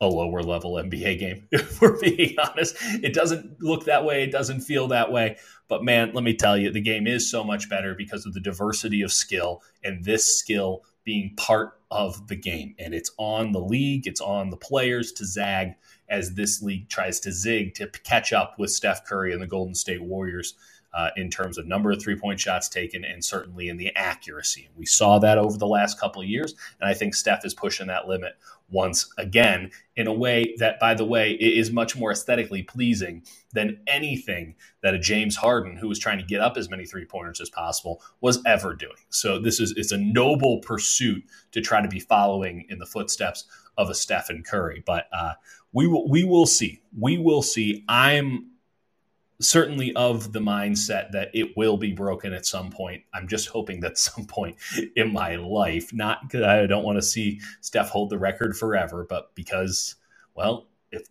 a 0.00 0.08
lower 0.08 0.42
level 0.42 0.72
NBA 0.72 1.18
game. 1.20 1.46
If 1.52 1.80
we're 1.80 2.00
being 2.00 2.34
honest, 2.38 2.76
it 2.80 3.12
doesn't 3.12 3.62
look 3.62 3.84
that 3.84 4.04
way. 4.04 4.24
It 4.24 4.32
doesn't 4.32 4.62
feel 4.62 4.88
that 4.88 5.12
way. 5.12 5.36
But 5.68 5.84
man, 5.84 6.12
let 6.14 6.24
me 6.24 6.34
tell 6.34 6.56
you, 6.56 6.72
the 6.72 6.80
game 6.80 7.06
is 7.06 7.30
so 7.30 7.44
much 7.44 7.68
better 7.68 7.94
because 7.94 8.24
of 8.24 8.32
the 8.32 8.40
diversity 8.40 9.02
of 9.02 9.12
skill 9.12 9.62
and 9.84 10.02
this 10.02 10.38
skill 10.38 10.82
being 11.04 11.34
part 11.36 11.78
of 11.90 12.26
the 12.28 12.36
game. 12.36 12.74
And 12.78 12.94
it's 12.94 13.10
on 13.18 13.52
the 13.52 13.60
league, 13.60 14.06
it's 14.06 14.20
on 14.20 14.48
the 14.48 14.56
players 14.56 15.12
to 15.12 15.26
zag 15.26 15.74
as 16.08 16.34
this 16.34 16.62
league 16.62 16.88
tries 16.88 17.20
to 17.20 17.32
zig 17.32 17.74
to 17.74 17.86
catch 18.04 18.32
up 18.32 18.58
with 18.58 18.70
Steph 18.70 19.04
Curry 19.04 19.32
and 19.32 19.42
the 19.42 19.46
Golden 19.46 19.74
State 19.74 20.02
Warriors 20.02 20.54
uh, 20.92 21.10
in 21.16 21.30
terms 21.30 21.58
of 21.58 21.66
number 21.66 21.90
of 21.90 22.02
three 22.02 22.16
point 22.16 22.40
shots 22.40 22.68
taken 22.68 23.04
and 23.04 23.24
certainly 23.24 23.68
in 23.68 23.76
the 23.76 23.94
accuracy. 23.94 24.68
We 24.76 24.86
saw 24.86 25.18
that 25.20 25.38
over 25.38 25.56
the 25.56 25.66
last 25.66 26.00
couple 26.00 26.22
of 26.22 26.28
years, 26.28 26.54
and 26.80 26.88
I 26.88 26.94
think 26.94 27.14
Steph 27.14 27.44
is 27.44 27.54
pushing 27.54 27.86
that 27.88 28.08
limit 28.08 28.36
once 28.70 29.12
again 29.18 29.70
in 29.96 30.06
a 30.06 30.12
way 30.12 30.54
that, 30.58 30.78
by 30.78 30.94
the 30.94 31.04
way, 31.04 31.32
is 31.32 31.70
much 31.72 31.96
more 31.96 32.12
aesthetically 32.12 32.62
pleasing 32.62 33.22
than 33.52 33.80
anything 33.86 34.54
that 34.82 34.94
a 34.94 34.98
James 34.98 35.36
Harden, 35.36 35.76
who 35.76 35.88
was 35.88 35.98
trying 35.98 36.18
to 36.18 36.24
get 36.24 36.40
up 36.40 36.56
as 36.56 36.70
many 36.70 36.86
three 36.86 37.04
pointers 37.04 37.40
as 37.40 37.50
possible, 37.50 38.00
was 38.20 38.40
ever 38.46 38.74
doing. 38.74 38.92
So 39.10 39.38
this 39.38 39.60
is 39.60 39.74
it's 39.76 39.92
a 39.92 39.98
noble 39.98 40.60
pursuit 40.60 41.24
to 41.52 41.60
try 41.60 41.82
to 41.82 41.88
be 41.88 42.00
following 42.00 42.66
in 42.68 42.78
the 42.78 42.86
footsteps 42.86 43.44
of 43.76 43.90
a 43.90 43.94
Stephen 43.94 44.42
Curry. 44.42 44.82
But 44.86 45.06
uh, 45.12 45.34
we 45.72 45.86
will 45.86 46.08
we 46.08 46.24
will 46.24 46.46
see. 46.46 46.82
We 46.98 47.18
will 47.18 47.42
see. 47.42 47.84
I'm 47.88 48.49
certainly 49.40 49.94
of 49.94 50.32
the 50.32 50.38
mindset 50.38 51.10
that 51.12 51.30
it 51.34 51.56
will 51.56 51.76
be 51.76 51.92
broken 51.92 52.32
at 52.32 52.46
some 52.46 52.70
point. 52.70 53.02
I'm 53.12 53.26
just 53.26 53.48
hoping 53.48 53.80
that 53.80 53.98
some 53.98 54.26
point 54.26 54.56
in 54.96 55.12
my 55.12 55.36
life, 55.36 55.92
not 55.92 56.22
because 56.22 56.42
I 56.44 56.66
don't 56.66 56.84
want 56.84 56.98
to 56.98 57.02
see 57.02 57.40
Steph 57.60 57.88
hold 57.88 58.10
the 58.10 58.18
record 58.18 58.56
forever, 58.56 59.06
but 59.08 59.34
because, 59.34 59.96
well, 60.34 60.68
if 60.92 61.08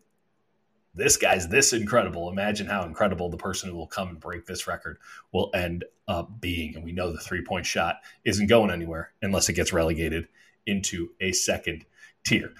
this 0.93 1.17
guy's 1.17 1.47
this 1.47 1.73
incredible, 1.73 2.29
imagine 2.29 2.67
how 2.67 2.83
incredible 2.83 3.29
the 3.29 3.37
person 3.37 3.69
who 3.69 3.75
will 3.75 3.87
come 3.87 4.09
and 4.09 4.19
break 4.19 4.45
this 4.45 4.67
record 4.67 4.99
will 5.31 5.49
end 5.53 5.83
up 6.07 6.39
being. 6.39 6.75
And 6.75 6.85
we 6.85 6.91
know 6.91 7.11
the 7.11 7.19
three 7.19 7.43
point 7.43 7.65
shot 7.65 7.97
isn't 8.23 8.47
going 8.47 8.71
anywhere 8.71 9.11
unless 9.21 9.49
it 9.49 9.53
gets 9.53 9.73
relegated 9.73 10.27
into 10.65 11.09
a 11.19 11.31
second 11.31 11.85
tier. 12.23 12.53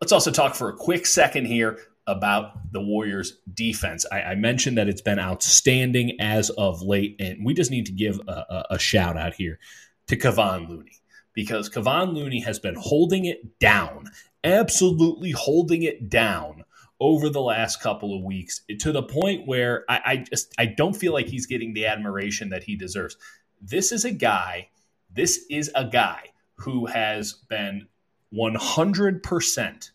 Let's 0.00 0.12
also 0.12 0.30
talk 0.30 0.54
for 0.54 0.68
a 0.68 0.76
quick 0.76 1.06
second 1.06 1.46
here 1.46 1.78
about 2.08 2.72
the 2.72 2.80
Warriors' 2.80 3.38
defense. 3.52 4.04
I, 4.10 4.22
I, 4.22 4.34
mentioned 4.34 4.78
that 4.78 4.88
it's 4.88 5.02
been 5.02 5.18
outstanding 5.18 6.18
as 6.20 6.48
of 6.50 6.80
late, 6.82 7.16
and 7.20 7.44
we 7.44 7.52
just 7.52 7.70
need 7.70 7.86
to 7.86 7.92
give 7.92 8.18
a, 8.26 8.32
a, 8.32 8.64
a 8.70 8.78
shout 8.78 9.16
out 9.16 9.34
here 9.34 9.58
to 10.06 10.16
Kevon 10.16 10.68
Looney 10.68 11.00
because 11.34 11.68
Kevon 11.68 12.14
Looney 12.14 12.40
has 12.40 12.58
been 12.58 12.76
holding 12.76 13.26
it 13.26 13.60
down, 13.60 14.10
absolutely 14.42 15.32
holding 15.32 15.82
it 15.82 16.08
down 16.08 16.64
over 16.98 17.28
the 17.28 17.42
last 17.42 17.80
couple 17.80 18.16
of 18.16 18.24
weeks 18.24 18.62
to 18.80 18.90
the 18.90 19.02
point 19.02 19.46
where 19.46 19.84
I, 19.88 20.00
I 20.04 20.16
just 20.16 20.52
I 20.58 20.66
don't 20.66 20.96
feel 20.96 21.12
like 21.12 21.28
he's 21.28 21.46
getting 21.46 21.74
the 21.74 21.86
admiration 21.86 22.48
that 22.48 22.64
he 22.64 22.74
deserves. 22.74 23.16
This 23.60 23.92
is 23.92 24.04
a 24.04 24.10
guy. 24.10 24.70
This 25.14 25.44
is 25.50 25.70
a 25.74 25.84
guy 25.84 26.32
who 26.56 26.86
has 26.86 27.34
been 27.34 27.86
100 28.30 29.22
percent 29.22 29.92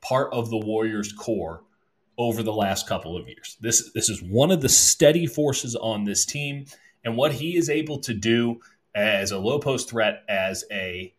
part 0.00 0.32
of 0.32 0.50
the 0.50 0.58
Warriors 0.58 1.12
core 1.12 1.62
over 2.16 2.42
the 2.42 2.52
last 2.52 2.88
couple 2.88 3.16
of 3.16 3.28
years. 3.28 3.56
This 3.60 3.92
this 3.92 4.08
is 4.08 4.22
one 4.22 4.50
of 4.50 4.60
the 4.60 4.68
steady 4.68 5.26
forces 5.26 5.76
on 5.76 6.04
this 6.04 6.24
team, 6.24 6.66
and 7.04 7.16
what 7.16 7.32
he 7.32 7.56
is 7.56 7.70
able 7.70 7.98
to 8.00 8.14
do 8.14 8.60
as 8.94 9.30
a 9.30 9.38
low 9.38 9.58
post 9.58 9.88
threat, 9.88 10.24
as 10.28 10.64
a 10.70 11.14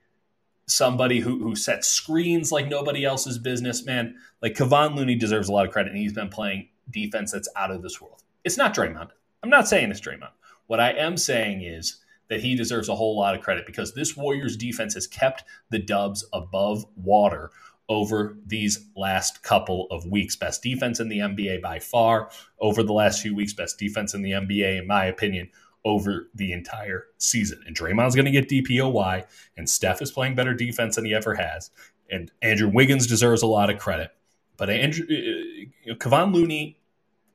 somebody 0.68 1.20
who 1.20 1.40
who 1.40 1.56
sets 1.56 1.88
screens 1.88 2.52
like 2.52 2.68
nobody 2.68 3.06
else's 3.06 3.38
business, 3.38 3.86
man. 3.86 4.16
Like 4.42 4.56
Kevon 4.56 4.96
Looney 4.96 5.16
deserves 5.16 5.50
a 5.50 5.54
lot 5.54 5.66
of 5.66 5.72
credit, 5.72 5.92
and 5.92 6.02
he's 6.02 6.14
been 6.14 6.30
playing 6.30 6.68
defense 6.90 7.32
that's 7.32 7.50
out 7.56 7.72
of 7.72 7.82
this 7.82 8.02
world. 8.02 8.24
It's 8.44 8.58
not 8.58 8.76
Draymond. 8.76 9.10
I'm 9.42 9.50
not 9.50 9.68
saying 9.68 9.92
it's 9.92 10.02
Draymond. 10.02 10.32
What 10.68 10.80
I 10.80 10.92
am 10.92 11.18
saying 11.18 11.64
is 11.64 12.00
that 12.30 12.42
he 12.42 12.56
deserves 12.56 12.90
a 12.90 12.96
whole 12.96 13.18
lot 13.18 13.36
of 13.36 13.42
credit 13.42 13.66
because 13.66 13.94
this 13.94 14.16
Warriors 14.16 14.56
defense 14.56 14.94
has 14.94 15.08
kept 15.08 15.44
the 15.72 15.80
Dubs 15.80 16.26
above 16.32 16.86
water 16.96 17.52
over 17.90 18.38
these 18.46 18.86
last 18.96 19.42
couple 19.42 19.88
of 19.90 20.06
weeks. 20.06 20.36
Best 20.36 20.62
defense 20.62 21.00
in 21.00 21.10
the 21.10 21.18
NBA 21.20 21.62
by 21.62 21.80
far 21.80 22.30
over 22.60 22.84
the 22.84 22.94
last 22.94 23.22
few 23.22 23.36
weeks. 23.36 23.54
Best 23.54 23.80
defense 23.80 24.14
in 24.14 24.22
the 24.22 24.32
NBA, 24.32 24.80
in 24.80 24.88
my 24.88 25.06
opinion, 25.06 25.50
over 25.84 26.30
the 26.36 26.54
entire 26.54 27.08
season. 27.18 27.62
And 27.66 27.76
Draymond's 27.76 28.16
going 28.16 28.26
to 28.26 28.32
get 28.32 28.48
DPOY, 28.48 29.26
and 29.58 29.68
Steph 29.68 30.02
is 30.02 30.12
playing 30.12 30.36
better 30.36 30.54
defense 30.54 30.96
than 30.96 31.06
he 31.06 31.16
ever 31.16 31.34
has. 31.34 31.72
And 32.12 32.32
Andrew 32.42 32.70
Wiggins 32.72 33.08
deserves 33.08 33.42
a 33.42 33.48
lot 33.48 33.70
of 33.70 33.80
credit. 33.80 34.12
But 34.56 34.70
Andrew, 34.70 35.06
uh, 35.06 35.94
Kevon 35.96 36.34
Looney 36.34 36.80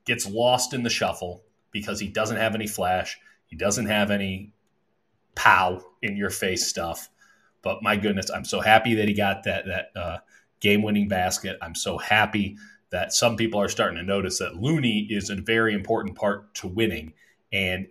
gets 0.05 0.27
lost 0.27 0.73
in 0.73 0.83
the 0.83 0.90
shuffle 0.90 1.43
because 1.71 1.99
he 1.99 2.09
doesn't 2.09 2.37
have 2.37 2.55
any 2.55 2.67
flash. 2.67 3.19
He 3.47 3.57
doesn't 3.57 3.87
have 3.87 4.11
any 4.11 4.53
pow 5.35 5.83
in 6.03 6.17
your 6.17 6.31
face 6.31 6.67
stuff. 6.67 7.09
But 7.62 7.83
my 7.83 7.97
goodness, 7.97 8.31
I'm 8.31 8.45
so 8.45 8.61
happy 8.61 8.95
that 8.97 9.09
he 9.09 9.14
got 9.14 9.45
that 9.45 9.64
that 9.67 10.01
uh, 10.01 10.19
game 10.64 10.83
winning 10.83 11.07
basket. 11.07 11.59
I'm 11.61 11.74
so 11.74 11.98
happy 11.98 12.57
that 12.90 13.12
some 13.12 13.37
people 13.37 13.61
are 13.61 13.68
starting 13.68 13.98
to 13.98 14.03
notice 14.03 14.38
that 14.38 14.57
Looney 14.57 15.07
is 15.11 15.29
a 15.29 15.37
very 15.37 15.74
important 15.74 16.16
part 16.16 16.55
to 16.55 16.66
winning 16.66 17.12
and 17.53 17.87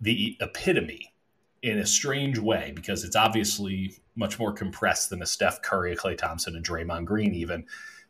the 0.00 0.36
epitome 0.40 1.12
in 1.60 1.78
a 1.78 1.86
strange 1.86 2.38
way 2.38 2.72
because 2.74 3.02
it's 3.02 3.16
obviously 3.16 3.94
much 4.14 4.38
more 4.38 4.52
compressed 4.52 5.10
than 5.10 5.22
a 5.22 5.26
Steph 5.26 5.60
Curry, 5.62 5.92
a 5.92 5.96
Klay 5.96 6.16
Thompson, 6.16 6.54
and 6.54 6.64
Draymond 6.64 7.04
Green, 7.04 7.34
even, 7.34 7.64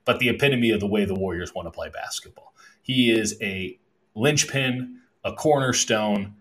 but 0.05 0.19
the 0.19 0.29
epitome 0.29 0.71
of 0.71 0.81
the 0.81 0.87
way 0.87 1.07
the 1.07 1.15
Warriors 1.15 1.55
want 1.55 1.67
to 1.67 1.73
play 1.73 1.89
basketball. 1.89 2.55
He 2.83 3.11
is 3.11 3.39
a 3.41 3.79
linchpin, 4.15 4.99
a 5.25 5.33
cornerstone. 5.33 6.35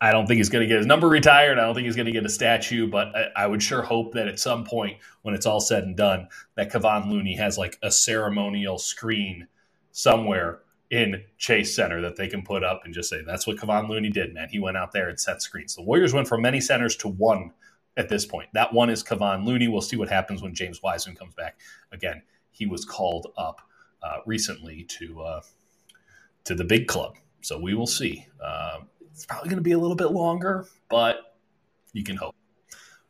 I 0.00 0.12
don't 0.12 0.26
think 0.26 0.38
he's 0.38 0.48
going 0.48 0.62
to 0.62 0.68
get 0.68 0.78
his 0.78 0.86
number 0.86 1.08
retired. 1.08 1.58
I 1.58 1.62
don't 1.62 1.74
think 1.74 1.86
he's 1.86 1.96
going 1.96 2.06
to 2.06 2.12
get 2.12 2.24
a 2.24 2.30
statue, 2.30 2.86
but 2.88 3.08
I, 3.16 3.44
I, 3.44 3.46
would 3.46 3.62
sure 3.62 3.82
hope 3.82 4.14
that 4.14 4.28
at 4.28 4.38
some 4.38 4.64
point, 4.64 4.98
when 5.22 5.34
it's 5.34 5.46
all 5.46 5.60
said 5.60 5.82
and 5.82 5.96
done, 5.96 6.28
that 6.54 6.70
Kevon 6.70 7.10
Looney 7.10 7.34
has 7.36 7.58
like 7.58 7.78
a 7.82 7.90
ceremonial 7.90 8.78
screen 8.78 9.48
somewhere 9.90 10.60
in 10.90 11.24
Chase 11.36 11.74
Center 11.74 12.00
that 12.02 12.16
they 12.16 12.28
can 12.28 12.42
put 12.42 12.62
up 12.62 12.82
and 12.84 12.94
just 12.94 13.10
say, 13.10 13.22
that's 13.26 13.46
what 13.46 13.56
Kevon 13.56 13.88
Looney 13.88 14.10
did, 14.10 14.32
man. 14.34 14.48
He 14.48 14.60
went 14.60 14.76
out 14.76 14.92
there 14.92 15.08
and 15.08 15.18
set 15.18 15.42
screens. 15.42 15.74
The 15.74 15.82
Warriors 15.82 16.14
went 16.14 16.28
from 16.28 16.42
many 16.42 16.60
centers 16.60 16.96
to 16.96 17.08
one 17.08 17.52
at 17.96 18.08
this 18.08 18.24
point. 18.24 18.48
That 18.54 18.72
one 18.72 18.88
is 18.88 19.02
Kevon 19.02 19.44
Looney. 19.44 19.68
We'll 19.68 19.80
see 19.80 19.96
what 19.96 20.08
happens 20.08 20.40
when 20.42 20.54
James 20.54 20.82
Wiseman 20.82 21.16
comes 21.16 21.34
back. 21.34 21.58
Again, 21.92 22.22
he 22.50 22.66
was 22.66 22.84
called 22.84 23.32
up 23.36 23.60
uh, 24.02 24.18
recently 24.24 24.84
to 24.84 25.20
uh, 25.20 25.40
to 26.44 26.54
the 26.54 26.64
big 26.64 26.86
club, 26.86 27.16
so 27.42 27.58
we 27.58 27.74
will 27.74 27.86
see. 27.86 28.26
Uh, 28.42 28.78
it's 29.12 29.26
probably 29.26 29.48
going 29.48 29.58
to 29.58 29.62
be 29.62 29.72
a 29.72 29.78
little 29.78 29.96
bit 29.96 30.10
longer, 30.12 30.66
but 30.88 31.36
you 31.92 32.04
can 32.04 32.16
hope. 32.16 32.34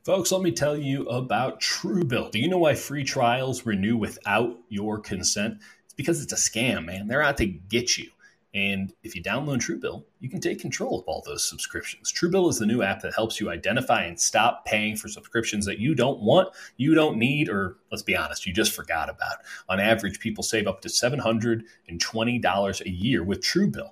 Folks, 0.04 0.32
let 0.32 0.40
me 0.40 0.52
tell 0.52 0.76
you 0.76 1.06
about 1.08 1.60
Truebill. 1.60 2.30
Do 2.30 2.38
you 2.38 2.48
know 2.48 2.58
why 2.58 2.74
free 2.74 3.04
trials 3.04 3.66
renew 3.66 3.96
without 3.96 4.56
your 4.68 4.98
consent? 4.98 5.58
It's 5.84 5.94
because 5.94 6.22
it's 6.22 6.32
a 6.32 6.36
scam, 6.36 6.86
man. 6.86 7.08
They're 7.08 7.22
out 7.22 7.36
to 7.38 7.46
get 7.46 7.98
you. 7.98 8.10
And 8.54 8.94
if 9.02 9.14
you 9.14 9.22
download 9.22 9.58
Truebill, 9.58 10.04
you 10.20 10.30
can 10.30 10.40
take 10.40 10.58
control 10.58 10.98
of 10.98 11.04
all 11.06 11.22
those 11.26 11.46
subscriptions. 11.46 12.10
Truebill 12.10 12.48
is 12.48 12.58
the 12.58 12.64
new 12.64 12.82
app 12.82 13.02
that 13.02 13.14
helps 13.14 13.38
you 13.38 13.50
identify 13.50 14.04
and 14.04 14.18
stop 14.18 14.64
paying 14.64 14.96
for 14.96 15.08
subscriptions 15.08 15.66
that 15.66 15.78
you 15.78 15.94
don't 15.94 16.20
want, 16.20 16.48
you 16.78 16.94
don't 16.94 17.18
need, 17.18 17.50
or 17.50 17.76
let's 17.92 18.02
be 18.02 18.16
honest, 18.16 18.46
you 18.46 18.54
just 18.54 18.72
forgot 18.72 19.10
about. 19.10 19.36
On 19.68 19.78
average, 19.78 20.18
people 20.18 20.42
save 20.42 20.66
up 20.66 20.80
to 20.80 20.88
$720 20.88 22.80
a 22.80 22.90
year 22.90 23.22
with 23.22 23.42
Truebill. 23.42 23.90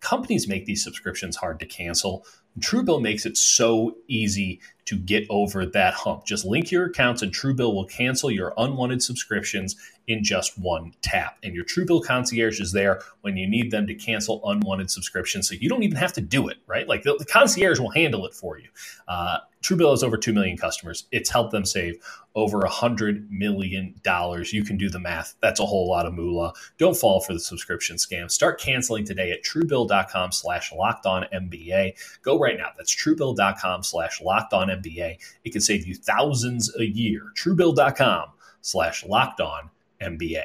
Companies 0.00 0.48
make 0.48 0.66
these 0.66 0.84
subscriptions 0.84 1.36
hard 1.36 1.58
to 1.60 1.66
cancel. 1.66 2.24
Truebill 2.60 3.02
makes 3.02 3.26
it 3.26 3.36
so 3.36 3.96
easy 4.08 4.60
to 4.84 4.96
get 4.96 5.26
over 5.28 5.66
that 5.66 5.94
hump. 5.94 6.24
Just 6.24 6.44
link 6.44 6.70
your 6.70 6.86
accounts 6.86 7.22
and 7.22 7.32
Truebill 7.32 7.74
will 7.74 7.84
cancel 7.84 8.30
your 8.30 8.54
unwanted 8.56 9.02
subscriptions 9.02 9.76
in 10.06 10.24
just 10.24 10.58
one 10.58 10.94
tap. 11.02 11.38
And 11.42 11.54
your 11.54 11.64
Truebill 11.64 12.04
concierge 12.04 12.60
is 12.60 12.72
there 12.72 13.00
when 13.20 13.36
you 13.36 13.48
need 13.48 13.70
them 13.70 13.86
to 13.86 13.94
cancel 13.94 14.40
unwanted 14.48 14.90
subscriptions. 14.90 15.48
So 15.48 15.54
you 15.54 15.68
don't 15.68 15.82
even 15.82 15.98
have 15.98 16.14
to 16.14 16.20
do 16.20 16.48
it, 16.48 16.56
right? 16.66 16.88
Like 16.88 17.02
the, 17.02 17.16
the 17.18 17.26
concierge 17.26 17.78
will 17.78 17.90
handle 17.90 18.26
it 18.26 18.34
for 18.34 18.58
you. 18.58 18.68
Uh, 19.06 19.38
Truebill 19.62 19.90
has 19.90 20.02
over 20.02 20.16
2 20.16 20.32
million 20.32 20.56
customers. 20.56 21.06
It's 21.10 21.30
helped 21.30 21.52
them 21.52 21.64
save 21.64 21.98
over 22.34 22.60
$100 22.60 23.28
million. 23.30 23.94
You 24.04 24.64
can 24.64 24.76
do 24.76 24.88
the 24.88 25.00
math. 25.00 25.34
That's 25.40 25.60
a 25.60 25.66
whole 25.66 25.88
lot 25.88 26.06
of 26.06 26.14
moolah. 26.14 26.52
Don't 26.78 26.96
fall 26.96 27.20
for 27.20 27.32
the 27.32 27.40
subscription 27.40 27.96
scam. 27.96 28.30
Start 28.30 28.60
canceling 28.60 29.04
today 29.04 29.32
at 29.32 29.42
truebill.com 29.42 30.32
slash 30.32 30.72
locked 30.72 31.06
on 31.06 31.26
NBA. 31.32 31.94
Go 32.22 32.38
right 32.38 32.56
now. 32.56 32.70
That's 32.76 32.94
truebill.com 32.94 33.82
slash 33.82 34.20
locked 34.20 34.52
on 34.52 34.68
NBA. 34.68 35.18
It 35.44 35.50
can 35.50 35.60
save 35.60 35.86
you 35.86 35.94
thousands 35.94 36.74
a 36.76 36.84
year. 36.84 37.32
Truebill.com 37.36 38.28
slash 38.60 39.04
locked 39.04 39.40
on 39.40 39.70
NBA. 40.00 40.44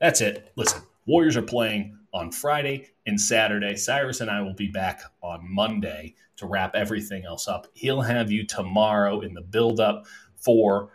That's 0.00 0.20
it. 0.20 0.52
Listen, 0.56 0.82
Warriors 1.06 1.36
are 1.36 1.42
playing 1.42 1.96
on 2.16 2.32
Friday 2.32 2.88
and 3.06 3.20
Saturday. 3.20 3.76
Cyrus 3.76 4.20
and 4.20 4.30
I 4.30 4.40
will 4.40 4.54
be 4.54 4.68
back 4.68 5.02
on 5.22 5.40
Monday 5.42 6.14
to 6.36 6.46
wrap 6.46 6.74
everything 6.74 7.26
else 7.26 7.46
up. 7.46 7.66
He'll 7.74 8.00
have 8.00 8.30
you 8.30 8.46
tomorrow 8.46 9.20
in 9.20 9.34
the 9.34 9.42
build 9.42 9.80
up 9.80 10.06
for 10.36 10.90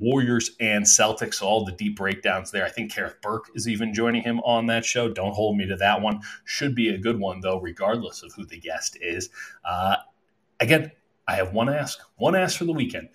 Warriors 0.00 0.50
and 0.58 0.84
Celtics. 0.84 1.42
All 1.42 1.64
the 1.64 1.72
deep 1.72 1.96
breakdowns 1.96 2.50
there. 2.50 2.64
I 2.64 2.70
think 2.70 2.92
Kerith 2.92 3.20
Burke 3.22 3.46
is 3.54 3.68
even 3.68 3.94
joining 3.94 4.22
him 4.22 4.40
on 4.40 4.66
that 4.66 4.84
show. 4.84 5.08
Don't 5.08 5.32
hold 5.34 5.56
me 5.56 5.66
to 5.66 5.76
that 5.76 6.00
one. 6.02 6.20
Should 6.44 6.74
be 6.74 6.88
a 6.88 6.98
good 6.98 7.20
one, 7.20 7.40
though, 7.40 7.60
regardless 7.60 8.24
of 8.24 8.32
who 8.34 8.44
the 8.44 8.58
guest 8.58 8.98
is. 9.00 9.30
Uh, 9.64 9.96
again, 10.58 10.90
I 11.28 11.36
have 11.36 11.52
one 11.52 11.68
ask, 11.68 12.00
one 12.16 12.34
ask 12.34 12.58
for 12.58 12.64
the 12.64 12.72
weekend. 12.72 13.10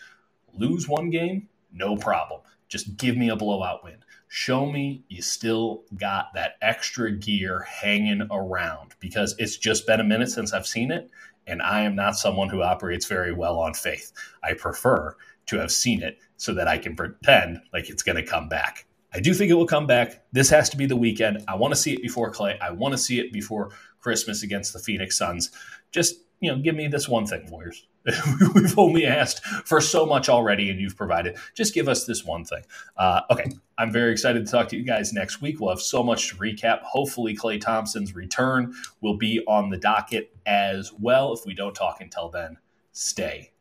Lose 0.53 0.87
one 0.87 1.09
game, 1.09 1.49
no 1.73 1.97
problem. 1.97 2.41
Just 2.69 2.95
give 2.97 3.17
me 3.17 3.29
a 3.29 3.35
blowout 3.35 3.83
win. 3.83 3.97
Show 4.35 4.65
me 4.65 5.03
you 5.09 5.21
still 5.21 5.83
got 5.95 6.33
that 6.33 6.53
extra 6.59 7.11
gear 7.11 7.67
hanging 7.69 8.27
around 8.31 8.95
because 8.99 9.35
it's 9.37 9.57
just 9.57 9.85
been 9.85 9.99
a 9.99 10.03
minute 10.03 10.31
since 10.31 10.53
I've 10.53 10.65
seen 10.65 10.89
it. 10.89 11.11
And 11.45 11.61
I 11.61 11.81
am 11.81 11.95
not 11.95 12.15
someone 12.15 12.49
who 12.49 12.63
operates 12.63 13.05
very 13.05 13.31
well 13.31 13.59
on 13.59 13.75
faith. 13.75 14.11
I 14.43 14.55
prefer 14.55 15.15
to 15.45 15.59
have 15.59 15.71
seen 15.71 16.01
it 16.01 16.17
so 16.37 16.51
that 16.55 16.67
I 16.67 16.79
can 16.79 16.95
pretend 16.95 17.59
like 17.73 17.91
it's 17.91 18.01
going 18.01 18.15
to 18.15 18.25
come 18.25 18.49
back. 18.49 18.87
I 19.13 19.19
do 19.19 19.35
think 19.35 19.51
it 19.51 19.53
will 19.53 19.67
come 19.67 19.85
back. 19.85 20.23
This 20.31 20.49
has 20.49 20.67
to 20.71 20.77
be 20.77 20.87
the 20.87 20.95
weekend. 20.95 21.43
I 21.47 21.53
want 21.53 21.71
to 21.75 21.79
see 21.79 21.93
it 21.93 22.01
before 22.01 22.31
Klay. 22.31 22.59
I 22.59 22.71
want 22.71 22.93
to 22.93 22.97
see 22.97 23.19
it 23.19 23.31
before 23.31 23.69
Christmas 23.99 24.41
against 24.41 24.73
the 24.73 24.79
Phoenix 24.79 25.15
Suns. 25.15 25.51
Just, 25.91 26.15
you 26.43 26.51
know, 26.51 26.61
give 26.61 26.75
me 26.75 26.87
this 26.87 27.07
one 27.07 27.25
thing, 27.25 27.49
Warriors. 27.49 27.87
We've 28.53 28.77
only 28.77 29.05
asked 29.05 29.45
for 29.45 29.79
so 29.79 30.05
much 30.05 30.27
already, 30.27 30.69
and 30.69 30.77
you've 30.77 30.97
provided. 30.97 31.37
Just 31.55 31.73
give 31.73 31.87
us 31.87 32.05
this 32.05 32.25
one 32.25 32.43
thing. 32.43 32.63
Uh, 32.97 33.21
okay, 33.31 33.45
I'm 33.77 33.93
very 33.93 34.11
excited 34.11 34.45
to 34.45 34.51
talk 34.51 34.67
to 34.69 34.77
you 34.77 34.83
guys 34.83 35.13
next 35.13 35.41
week. 35.41 35.61
We'll 35.61 35.69
have 35.69 35.79
so 35.79 36.03
much 36.03 36.27
to 36.29 36.35
recap. 36.35 36.81
Hopefully, 36.81 37.33
Klay 37.33 37.61
Thompson's 37.61 38.13
return 38.13 38.73
will 38.99 39.15
be 39.15 39.41
on 39.47 39.69
the 39.69 39.77
docket 39.77 40.35
as 40.45 40.91
well. 40.91 41.31
If 41.31 41.45
we 41.45 41.53
don't 41.53 41.73
talk 41.73 42.01
until 42.01 42.27
then, 42.27 42.57
stay 42.91 43.53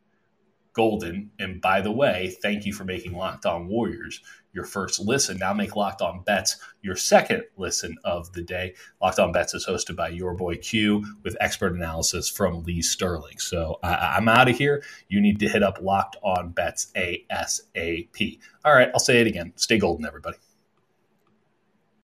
golden. 0.73 1.31
And 1.39 1.61
by 1.61 1.81
the 1.81 1.93
way, 1.93 2.37
thank 2.43 2.67
you 2.67 2.73
for 2.73 2.85
making 2.85 3.13
Locked 3.13 3.47
On 3.47 3.69
Warriors 3.69 4.21
your 4.53 4.65
first 4.65 5.01
listen. 5.01 5.39
Now 5.39 5.53
make 5.53 5.77
Locked 5.77 6.03
On 6.03 6.23
Bets 6.23 6.57
your 6.83 6.97
second 6.97 7.45
listen 7.57 7.97
of 8.05 8.33
the 8.33 8.43
day. 8.43 8.75
Locked 9.01 9.19
On 9.19 9.33
Bets 9.33 9.55
is 9.55 9.67
hosted 9.67 9.97
by 9.97 10.09
your 10.09 10.35
boy 10.35 10.57
Q 10.57 11.05
with 11.23 11.37
expert 11.41 11.75
analysis 11.75 12.29
from 12.29 12.63
Lee 12.65 12.83
Sterling. 12.83 13.39
So 13.39 13.79
I, 13.83 14.17
am 14.17 14.29
out 14.29 14.49
of 14.49 14.57
here. 14.57 14.83
You 15.09 15.21
need 15.21 15.39
to 15.41 15.49
hit 15.49 15.63
up 15.63 15.79
Locked 15.81 16.17
On 16.23 16.51
Bets 16.51 16.93
ASAP. 16.97 18.39
All 18.65 18.75
right, 18.75 18.91
I'll 18.95 19.01
say 19.01 19.21
it 19.21 19.27
again. 19.27 19.53
Stay 19.57 19.79
golden, 19.79 20.07
everybody. 20.07 20.37